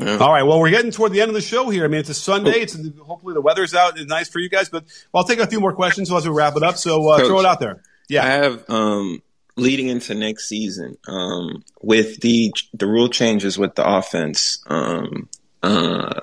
[0.00, 0.42] All right.
[0.42, 1.84] Well, we're getting toward the end of the show here.
[1.84, 2.60] I mean, it's a Sunday.
[2.60, 3.98] It's hopefully the weather's out.
[3.98, 6.56] It's nice for you guys, but I'll take a few more questions as we wrap
[6.56, 6.76] it up.
[6.76, 7.26] So uh, Coach.
[7.26, 7.82] throw it out there.
[8.08, 8.24] Yeah.
[8.24, 9.22] I have um,
[9.56, 15.28] leading into next season um, with the the rule changes with the offense, um,
[15.62, 16.20] uh,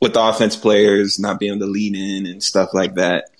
[0.00, 3.30] with the offense players not being able to lead in and stuff like that,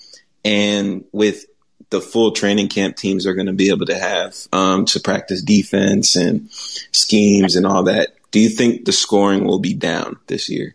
[0.44, 1.46] and with
[1.90, 5.42] the full training camp teams are going to be able to have um, to practice
[5.42, 8.14] defense and schemes and all that.
[8.30, 10.74] Do you think the scoring will be down this year?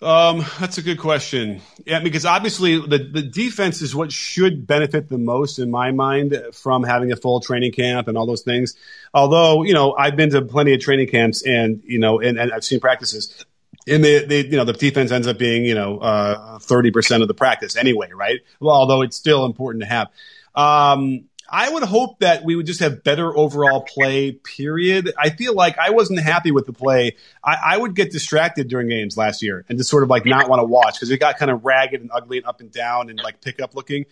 [0.00, 1.60] Um, that's a good question.
[1.84, 6.40] Yeah, because obviously the, the defense is what should benefit the most in my mind
[6.52, 8.76] from having a full training camp and all those things.
[9.12, 12.52] Although, you know, I've been to plenty of training camps and, you know, and, and
[12.52, 13.44] I've seen practices
[13.88, 17.28] and they, they, you know, the defense ends up being, you know, uh, 30% of
[17.28, 18.40] the practice anyway, right?
[18.60, 20.08] Well, although it's still important to have.
[20.54, 25.12] Um, I would hope that we would just have better overall play, period.
[25.16, 27.16] I feel like I wasn't happy with the play.
[27.42, 30.50] I, I would get distracted during games last year and just sort of like not
[30.50, 33.08] want to watch because it got kind of ragged and ugly and up and down
[33.08, 34.04] and like pickup looking.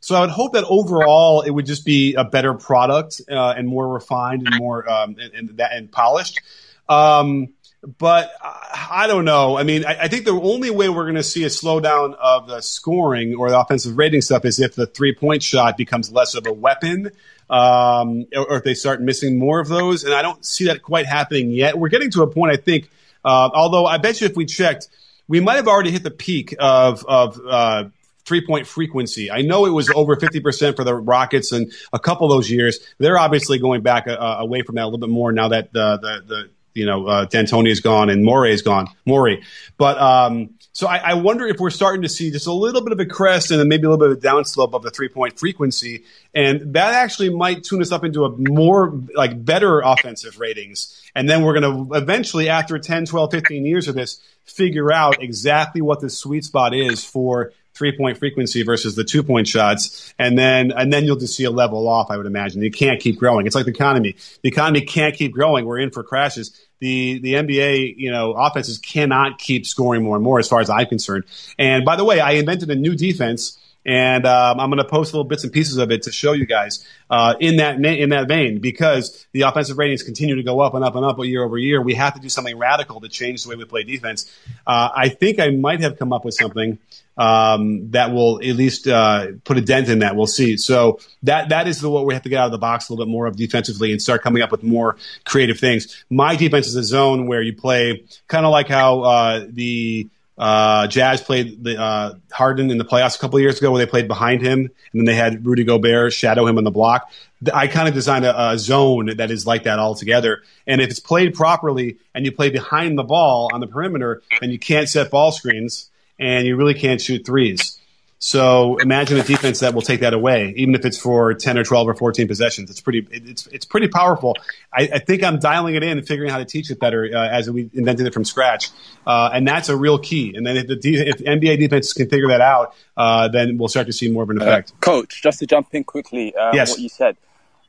[0.00, 3.66] So I would hope that overall it would just be a better product uh, and
[3.66, 6.42] more refined and more um, and, and, that, and polished.
[6.86, 7.54] Um,
[7.98, 9.58] but I don't know.
[9.58, 12.46] I mean, I, I think the only way we're going to see a slowdown of
[12.46, 16.34] the scoring or the offensive rating stuff is if the three point shot becomes less
[16.34, 17.10] of a weapon,
[17.50, 20.04] um, or, or, if they start missing more of those.
[20.04, 21.78] And I don't see that quite happening yet.
[21.78, 22.90] We're getting to a point, I think,
[23.24, 24.88] uh, although I bet you if we checked,
[25.28, 27.84] we might have already hit the peak of, of, uh,
[28.24, 29.30] three point frequency.
[29.30, 32.78] I know it was over 50% for the Rockets and a couple of those years.
[32.96, 35.98] They're obviously going back uh, away from that a little bit more now that the,
[35.98, 39.42] the, the you know, uh, D'Antoni is gone and Morey is gone, Morey.
[39.78, 42.92] But um, so I, I, wonder if we're starting to see just a little bit
[42.92, 45.08] of a crest and then maybe a little bit of a downslope of the three
[45.08, 46.02] point frequency,
[46.34, 51.00] and that actually might tune us up into a more like better offensive ratings.
[51.14, 55.22] And then we're going to eventually, after 10, 12, 15 years of this, figure out
[55.22, 60.14] exactly what the sweet spot is for three point frequency versus the two point shots,
[60.18, 62.10] and then and then you'll just see a level off.
[62.10, 63.46] I would imagine you can't keep growing.
[63.46, 64.16] It's like the economy.
[64.42, 65.66] The economy can't keep growing.
[65.66, 66.63] We're in for crashes.
[66.84, 70.68] The the NBA, you know, offenses cannot keep scoring more and more, as far as
[70.68, 71.24] I'm concerned.
[71.58, 75.12] And by the way, I invented a new defense and um, I'm going to post
[75.12, 78.28] little bits and pieces of it to show you guys uh, in that in that
[78.28, 81.58] vein because the offensive ratings continue to go up and up and up year over
[81.58, 81.80] year.
[81.80, 84.30] We have to do something radical to change the way we play defense.
[84.66, 86.78] Uh, I think I might have come up with something
[87.16, 90.16] um, that will at least uh, put a dent in that.
[90.16, 90.56] We'll see.
[90.56, 92.92] So that that is the what we have to get out of the box a
[92.92, 96.04] little bit more of defensively and start coming up with more creative things.
[96.10, 100.88] My defense is a zone where you play kind of like how uh, the uh,
[100.88, 104.08] Jazz played the uh, Harden in the playoffs a couple years ago, where they played
[104.08, 107.10] behind him, and then they had Rudy Gobert shadow him on the block.
[107.52, 110.42] I kind of designed a, a, zone that is like that altogether.
[110.66, 114.50] And if it's played properly, and you play behind the ball on the perimeter, and
[114.50, 117.78] you can't set ball screens, and you really can't shoot threes.
[118.24, 121.64] So imagine a defense that will take that away, even if it's for 10 or
[121.64, 122.70] 12 or 14 possessions.
[122.70, 124.34] It's pretty, it's, it's pretty powerful.
[124.72, 127.06] I, I think I'm dialing it in and figuring out how to teach it better
[127.12, 128.70] uh, as we invented it from scratch.
[129.06, 130.32] Uh, and that's a real key.
[130.34, 133.68] And then if the de- if NBA defenses can figure that out, uh, then we'll
[133.68, 134.80] start to see more of an uh, effect.
[134.80, 136.70] Coach, just to jump in quickly, um, yes.
[136.70, 137.18] what you said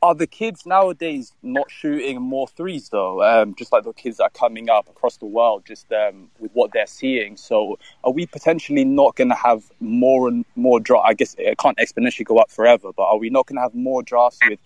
[0.02, 3.24] are the kids nowadays not shooting more threes though?
[3.24, 6.52] Um, just like the kids that are coming up across the world, just um, with
[6.54, 7.38] what they're seeing.
[7.38, 11.06] So, are we potentially not going to have more and more draft?
[11.08, 13.76] I guess it can't exponentially go up forever, but are we not going to have
[13.76, 14.60] more drafts with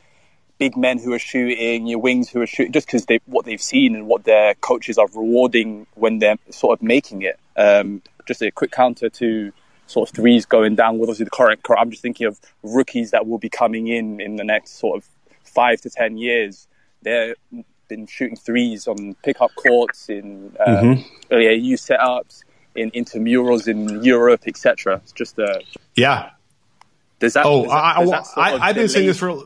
[0.57, 3.61] big men who are shooting, your wings who are shooting, just because they what they've
[3.61, 7.39] seen and what their coaches are rewarding when they're sort of making it?
[7.55, 9.51] Um, just a quick counter to
[9.87, 11.59] sort of threes going down with obviously the current.
[11.77, 15.09] I'm just thinking of rookies that will be coming in in the next sort of
[15.49, 16.67] five to ten years,
[17.01, 17.35] they've
[17.87, 21.33] been shooting threes on pickup courts in uh, mm-hmm.
[21.33, 22.43] AAU setups,
[22.75, 25.01] in intramurals in Europe, etc.
[25.03, 25.59] It's just a uh,
[25.95, 26.31] yeah.
[27.19, 27.45] Does that?
[27.45, 29.43] Oh, does that, I, does I, I've been saying this for.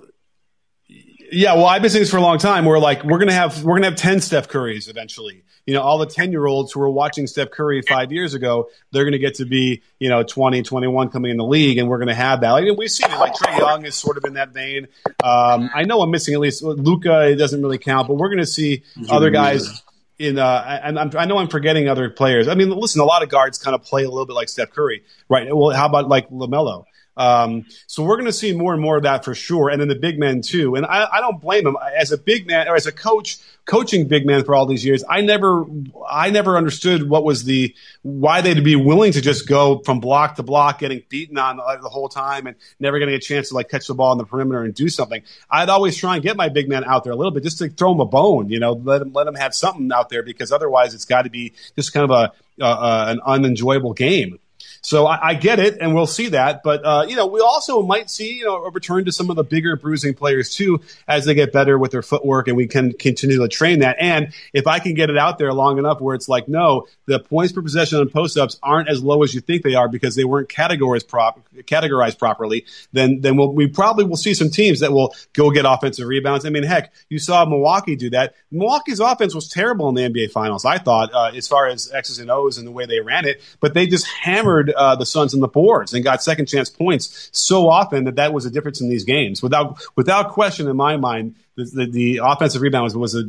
[1.33, 2.65] Yeah, well, I've been saying this for a long time.
[2.65, 5.97] We're like, we're gonna have we're gonna have ten Steph Currys eventually you know, all
[5.97, 9.19] the 10 year olds who were watching Steph Curry five years ago, they're going to
[9.19, 12.13] get to be, you know, 20, 21 coming in the league, and we're going to
[12.13, 12.51] have that.
[12.51, 13.17] Like, we've seen it.
[13.17, 14.87] Like Trae Young is sort of in that vein.
[15.23, 17.29] Um, I know I'm missing at least Luka.
[17.29, 19.83] It doesn't really count, but we're going to see other guys
[20.19, 22.47] in uh, and I'm, i know I'm forgetting other players.
[22.47, 24.71] I mean, listen, a lot of guards kind of play a little bit like Steph
[24.71, 25.47] Curry, right?
[25.55, 26.85] Well, how about like LaMelo?
[27.15, 29.87] Um, so we're going to see more and more of that for sure, and then
[29.87, 30.75] the big men too.
[30.75, 34.07] And I, I don't blame him as a big man or as a coach coaching
[34.07, 35.03] big men for all these years.
[35.07, 35.65] I never,
[36.09, 40.35] I never understood what was the why they'd be willing to just go from block
[40.35, 43.55] to block, getting beaten on the, the whole time, and never getting a chance to
[43.55, 45.21] like catch the ball in the perimeter and do something.
[45.49, 47.69] I'd always try and get my big man out there a little bit just to
[47.69, 50.51] throw him a bone, you know, let him let him have something out there because
[50.51, 54.39] otherwise it's got to be just kind of a uh, an unenjoyable game.
[54.85, 56.61] So I, I, get it, and we'll see that.
[56.61, 59.37] But uh, you know, we also might see you know a return to some of
[59.37, 62.91] the bigger bruising players too as they get better with their footwork, and we can
[62.91, 63.95] continue to train that.
[63.99, 67.19] And if I can get it out there long enough where it's like, no, the
[67.19, 70.15] points per possession on post ups aren't as low as you think they are because
[70.15, 74.81] they weren't categorized prop categorized properly, then then we'll, we probably will see some teams
[74.81, 76.45] that will go get offensive rebounds.
[76.45, 78.35] I mean, heck, you saw Milwaukee do that.
[78.51, 82.19] Milwaukee's offense was terrible in the NBA Finals, I thought, uh, as far as X's
[82.19, 85.33] and O's and the way they ran it, but they just hammered uh, the Suns
[85.33, 88.81] on the boards and got second chance points so often that that was a difference
[88.81, 89.41] in these games.
[89.41, 93.23] Without without question, in my mind, the, the, the offensive rebound was, was a,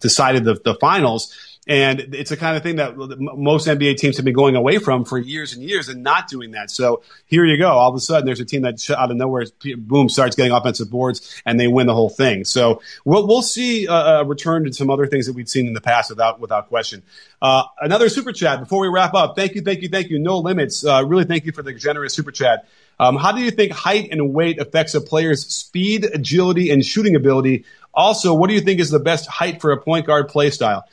[0.00, 1.34] decided the, the finals.
[1.68, 5.04] And it's the kind of thing that most NBA teams have been going away from
[5.04, 6.70] for years and years and not doing that.
[6.70, 7.70] So here you go.
[7.70, 9.46] All of a sudden, there's a team that out of nowhere,
[9.76, 12.44] boom, starts getting offensive boards and they win the whole thing.
[12.44, 15.80] So we'll, we'll see a, return to some other things that we've seen in the
[15.80, 17.02] past without, without question.
[17.42, 19.34] Uh, another super chat before we wrap up.
[19.34, 20.20] Thank you, thank you, thank you.
[20.20, 20.84] No limits.
[20.84, 22.68] Uh, really thank you for the generous super chat.
[22.98, 27.16] Um, how do you think height and weight affects a player's speed, agility, and shooting
[27.16, 27.64] ability?
[27.92, 30.84] Also, what do you think is the best height for a point guard play style?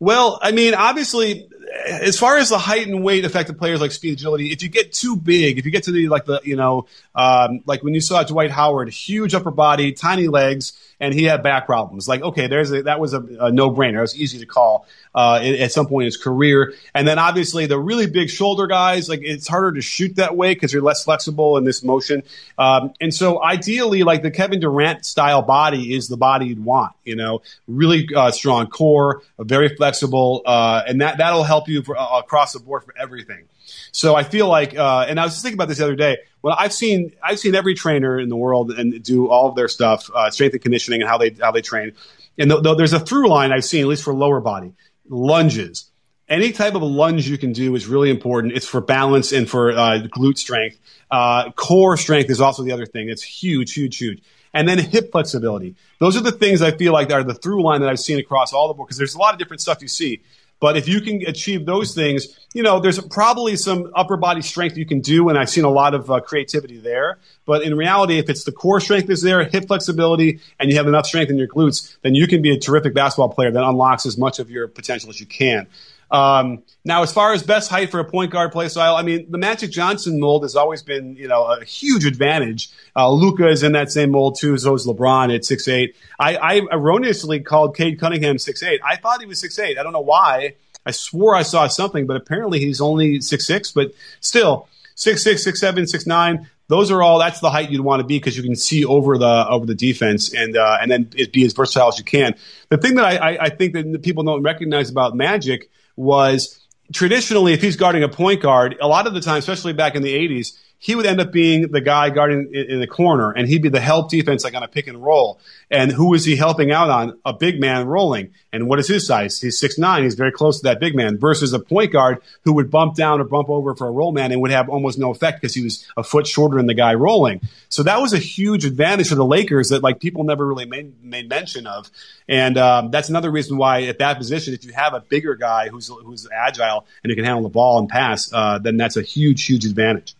[0.00, 1.48] Well, I mean, obviously,
[1.86, 4.92] as far as the height and weight affected players like speed agility, if you get
[4.92, 8.00] too big, if you get to the like the you know um, like when you
[8.00, 12.08] saw Dwight Howard, huge upper body, tiny legs, and he had back problems.
[12.08, 13.98] Like okay, there's a, that was a, a no brainer.
[13.98, 14.86] It was easy to call
[15.18, 16.74] uh, at some point in his career.
[16.94, 20.54] And then obviously the really big shoulder guys, like it's harder to shoot that way
[20.54, 22.22] because you're less flexible in this motion.
[22.56, 26.92] Um, and so ideally, like the Kevin Durant style body is the body you'd want.
[27.04, 31.98] You know, really uh, strong core, very flexible, uh, and that that'll help you for,
[31.98, 33.48] uh, across the board for everything.
[33.90, 36.18] So I feel like, uh, and I was just thinking about this the other day.
[36.42, 39.68] Well, I've seen I've seen every trainer in the world and do all of their
[39.68, 41.92] stuff, uh, strength and conditioning, and how they how they train.
[42.38, 44.72] And th- th- there's a through line I've seen, at least for lower body,
[45.08, 45.90] lunges.
[46.28, 48.52] Any type of lunge you can do is really important.
[48.52, 50.78] It's for balance and for uh, glute strength.
[51.10, 53.08] Uh, core strength is also the other thing.
[53.08, 54.22] It's huge, huge, huge.
[54.52, 55.74] And then hip flexibility.
[56.00, 58.52] Those are the things I feel like are the through line that I've seen across
[58.52, 60.22] all the board because there's a lot of different stuff you see.
[60.60, 64.76] But if you can achieve those things, you know, there's probably some upper body strength
[64.76, 67.18] you can do, and I've seen a lot of uh, creativity there.
[67.46, 70.88] But in reality, if it's the core strength is there, hip flexibility, and you have
[70.88, 74.04] enough strength in your glutes, then you can be a terrific basketball player that unlocks
[74.04, 75.66] as much of your potential as you can.
[76.10, 79.30] Um, now, as far as best height for a point guard play style, I mean,
[79.30, 82.70] the Magic Johnson mold has always been, you know, a huge advantage.
[82.96, 84.56] Uh, Luka is in that same mold too.
[84.56, 85.96] So is LeBron at six eight.
[86.18, 88.80] I, I erroneously called Cade Cunningham six eight.
[88.84, 89.78] I thought he was six eight.
[89.78, 90.54] I don't know why.
[90.86, 93.70] I swore I saw something, but apparently he's only six six.
[93.70, 96.48] But still, six six, six seven, six nine.
[96.68, 97.18] Those are all.
[97.18, 99.74] That's the height you'd want to be because you can see over the over the
[99.74, 102.34] defense and uh, and then be as versatile as you can.
[102.70, 106.60] The thing that I, I think that people don't recognize about Magic was
[106.92, 110.02] traditionally, if he's guarding a point guard, a lot of the time, especially back in
[110.02, 113.62] the 80s, he would end up being the guy guarding in, the corner and he'd
[113.62, 115.40] be the help defense like on a pick and roll.
[115.70, 117.18] And who is he helping out on?
[117.24, 118.32] A big man rolling.
[118.52, 119.40] And what is his size?
[119.40, 120.04] He's six nine.
[120.04, 123.20] He's very close to that big man versus a point guard who would bump down
[123.20, 125.64] or bump over for a roll man and would have almost no effect because he
[125.64, 127.40] was a foot shorter than the guy rolling.
[127.68, 131.02] So that was a huge advantage for the Lakers that like people never really made,
[131.02, 131.90] made mention of.
[132.28, 135.68] And um, that's another reason why at that position, if you have a bigger guy
[135.68, 139.02] who's who's agile and who can handle the ball and pass, uh, then that's a
[139.02, 140.14] huge, huge advantage.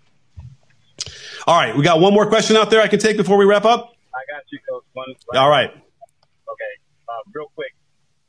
[1.47, 3.65] All right, we got one more question out there I can take before we wrap
[3.65, 3.95] up.
[4.15, 4.85] I got you, Coach.
[4.93, 5.15] One.
[5.35, 5.71] All right.
[5.71, 6.73] Okay.
[7.09, 7.73] Uh, real quick,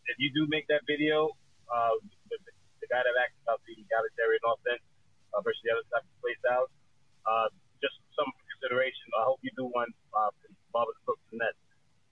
[0.07, 1.33] if you do make that video,
[1.67, 1.95] uh,
[2.29, 2.37] the,
[2.79, 4.83] the guy that asked about the egalitarian offense
[5.33, 6.71] uh, versus the other type of play styles,
[7.25, 7.47] uh,
[7.81, 9.09] just some consideration.
[9.19, 10.31] I hope you do one uh,
[10.71, 11.57] Bob Brooks and Nets.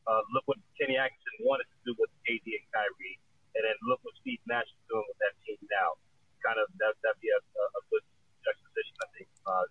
[0.07, 3.19] Uh, look what Kenny Atkinson wanted to do with KD and Kyrie,
[3.55, 5.99] and then look what Steve Nash is doing with that team now.
[6.39, 8.03] Kind of that that'd be a, a, a good
[8.39, 9.27] juxtaposition, I think.
[9.43, 9.67] Uh,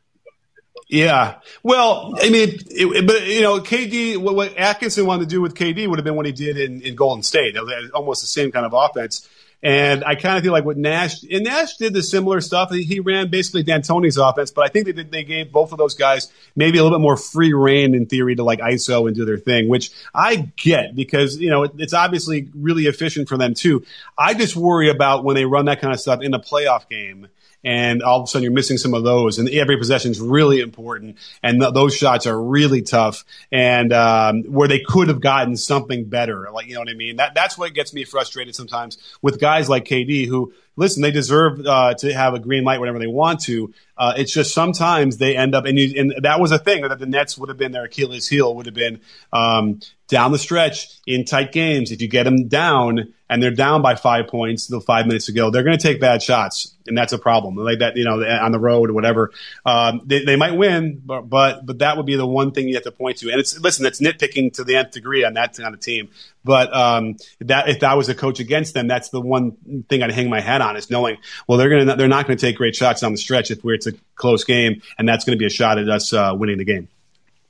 [0.88, 1.40] yeah.
[1.62, 5.54] Well, I mean, it, but you know, KD, what, what, Atkinson wanted to do with
[5.54, 7.54] KD would have been what he did in, in Golden State.
[7.54, 9.28] That was almost the same kind of offense.
[9.62, 12.70] And I kind of feel like what Nash and Nash did the similar stuff.
[12.70, 15.78] He, he ran basically D'Antoni's offense, but I think they did, they gave both of
[15.78, 19.16] those guys maybe a little bit more free reign in theory to like ISO and
[19.16, 23.38] do their thing, which I get because you know it, it's obviously really efficient for
[23.38, 23.84] them too.
[24.16, 27.26] I just worry about when they run that kind of stuff in a playoff game
[27.66, 29.38] and all of a sudden you're missing some of those.
[29.38, 33.24] And every possession is really important, and th- those shots are really tough.
[33.50, 37.16] And um, where they could have gotten something better, like you know what I mean.
[37.16, 41.60] That that's what gets me frustrated sometimes with guys like KD who listen, they deserve
[41.66, 43.72] uh, to have a green light whenever they want to.
[43.98, 46.98] Uh, it's just sometimes they end up, and, you, and that was a thing that
[46.98, 49.00] the Nets would have been their Achilles heel would have been
[49.32, 51.90] um, down the stretch in tight games.
[51.90, 55.32] If you get them down and they're down by five points, the five minutes to
[55.32, 57.56] go, they're going to take bad shots, and that's a problem.
[57.56, 59.32] Like that, you know, on the road or whatever,
[59.64, 62.74] um, they, they might win, but, but but that would be the one thing you
[62.74, 63.30] have to point to.
[63.30, 66.10] And it's listen, it's nitpicking to the nth degree on that kind of team.
[66.46, 70.12] But um, that if I was a coach against them, that's the one thing I'd
[70.12, 71.18] hang my hat on is knowing
[71.48, 73.74] well they're gonna they're not going to take great shots on the stretch if we're
[73.74, 76.58] it's a close game, and that's going to be a shot at us uh, winning
[76.58, 76.86] the game.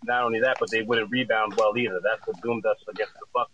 [0.05, 2.01] Not only that, but they wouldn't rebound well either.
[2.03, 3.53] That's what doomed us against the Bucks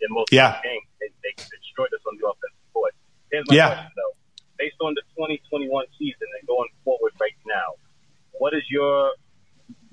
[0.00, 0.54] in most yeah.
[0.54, 0.86] of the games.
[1.00, 2.94] They, they destroyed us on the offensive court.
[3.32, 3.66] Here's my yeah.
[3.74, 4.14] question though:
[4.56, 5.66] based on the 2021
[5.98, 7.74] season and going forward right now,
[8.38, 9.10] what is your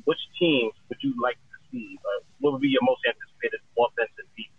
[0.06, 1.98] which teams would you like to see?
[1.98, 4.53] Uh, what would be your most anticipated offense and defense?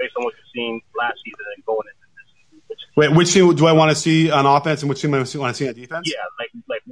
[0.00, 2.62] Based on what you've seen last season and going into this season.
[2.66, 5.16] Which Wait, which team do I want to see on offense and which team do
[5.16, 6.10] I want to see on defense?
[6.10, 6.82] Yeah, like like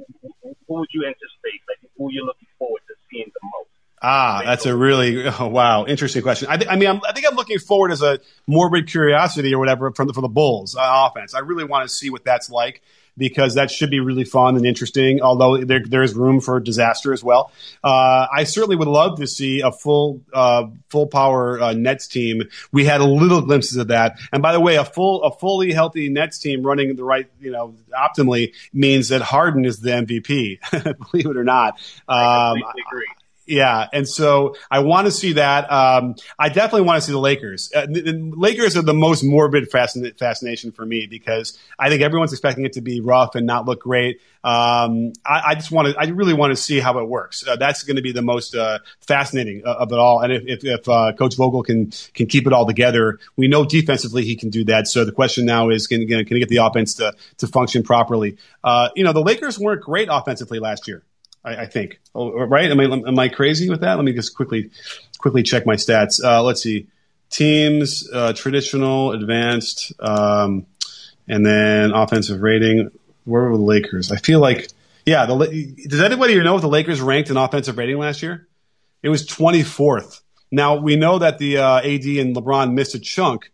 [0.67, 1.59] who would you anticipate?
[1.67, 3.69] Like who are you looking forward to seeing the most?
[4.01, 6.47] Ah, that's a really oh, wow, interesting question.
[6.49, 9.59] I, th- I mean, I'm, i think I'm looking forward as a morbid curiosity or
[9.59, 11.33] whatever from the, for the Bulls uh, offense.
[11.33, 12.81] I really want to see what that's like
[13.17, 15.21] because that should be really fun and interesting.
[15.21, 17.51] Although there there is room for disaster as well.
[17.83, 22.43] Uh, I certainly would love to see a full uh, full power uh, Nets team.
[22.71, 24.19] We had a little glimpses of that.
[24.31, 27.51] And by the way, a full a fully healthy Nets team running the right you
[27.51, 30.59] know optimally means that Harden is the MVP.
[31.11, 31.73] Believe it or not.
[32.07, 32.17] Um,
[32.63, 33.05] I agree.
[33.49, 35.71] Yeah, and so I want to see that.
[35.71, 37.71] Um, I definitely want to see the Lakers.
[37.75, 42.03] Uh, the, the Lakers are the most morbid fascin- fascination for me because I think
[42.03, 44.21] everyone's expecting it to be rough and not look great.
[44.43, 47.43] Um, I, I, just want to, I really want to see how it works.
[47.45, 50.21] Uh, that's going to be the most uh, fascinating uh, of it all.
[50.21, 53.65] And if, if, if uh, Coach Vogel can can keep it all together, we know
[53.65, 54.87] defensively he can do that.
[54.87, 58.37] So the question now is, can, can he get the offense to to function properly?
[58.63, 61.03] Uh, you know, the Lakers weren't great offensively last year.
[61.43, 61.99] I, I think.
[62.13, 62.69] Oh, right?
[62.69, 63.95] Am I am I crazy with that?
[63.95, 64.71] Let me just quickly
[65.17, 66.23] quickly check my stats.
[66.23, 66.87] Uh, let's see.
[67.29, 70.65] Teams, uh, traditional, advanced, um,
[71.27, 72.89] and then offensive rating.
[73.25, 74.11] Where were the Lakers?
[74.11, 74.69] I feel like,
[75.05, 75.27] yeah.
[75.27, 78.47] The, does anybody know if the Lakers ranked in offensive rating last year?
[79.03, 80.21] It was 24th.
[80.51, 83.51] Now we know that the uh, AD and LeBron missed a chunk,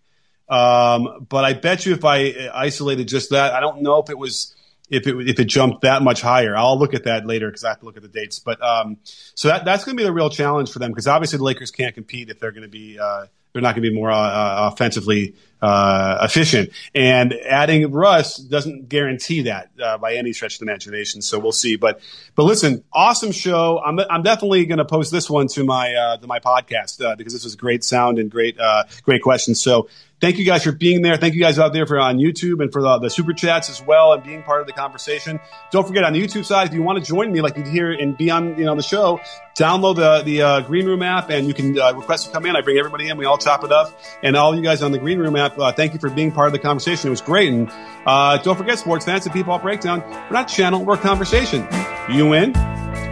[0.47, 4.17] um, but I bet you if I isolated just that, I don't know if it
[4.17, 4.55] was
[4.89, 6.55] if it if it jumped that much higher.
[6.55, 8.39] I'll look at that later because I have to look at the dates.
[8.39, 11.37] But um, so that that's going to be the real challenge for them because obviously
[11.37, 13.25] the Lakers can't compete if they're going to be uh,
[13.55, 16.71] they're not going to be more uh, uh, offensively uh, efficient.
[16.93, 21.21] And adding Russ doesn't guarantee that uh, by any stretch of the imagination.
[21.21, 21.77] So we'll see.
[21.77, 22.01] But
[22.35, 23.81] but listen, awesome show.
[23.83, 27.31] I'm I'm definitely going to post this one to my uh, to my podcast because
[27.31, 28.57] this was great sound and great
[29.03, 29.61] great questions.
[29.61, 29.87] So
[30.25, 31.17] Thank you guys for being there.
[31.17, 33.79] Thank you guys out there for on YouTube and for the, the, super chats as
[33.79, 35.39] well and being part of the conversation.
[35.69, 37.91] Don't forget on the YouTube side, if you want to join me like you hear
[37.91, 39.21] and be on you know the show,
[39.53, 42.55] download the the uh, Green Room app and you can uh, request to come in.
[42.55, 43.17] I bring everybody in.
[43.17, 43.93] We all chop it up.
[44.23, 46.47] And all you guys on the Green Room app, uh, thank you for being part
[46.47, 47.09] of the conversation.
[47.09, 47.53] It was great.
[47.53, 47.71] And
[48.07, 50.01] uh, don't forget, sports fans, the BBall Breakdown.
[50.01, 51.67] We're not channel, we're conversation.
[52.09, 52.55] You in?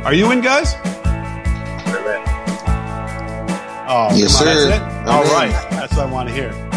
[0.03, 0.73] Are you in, guys?
[3.85, 4.67] Oh, come yes, on, sir.
[4.67, 5.07] That's it?
[5.07, 5.51] All right.
[5.69, 6.72] That's what I want to hear.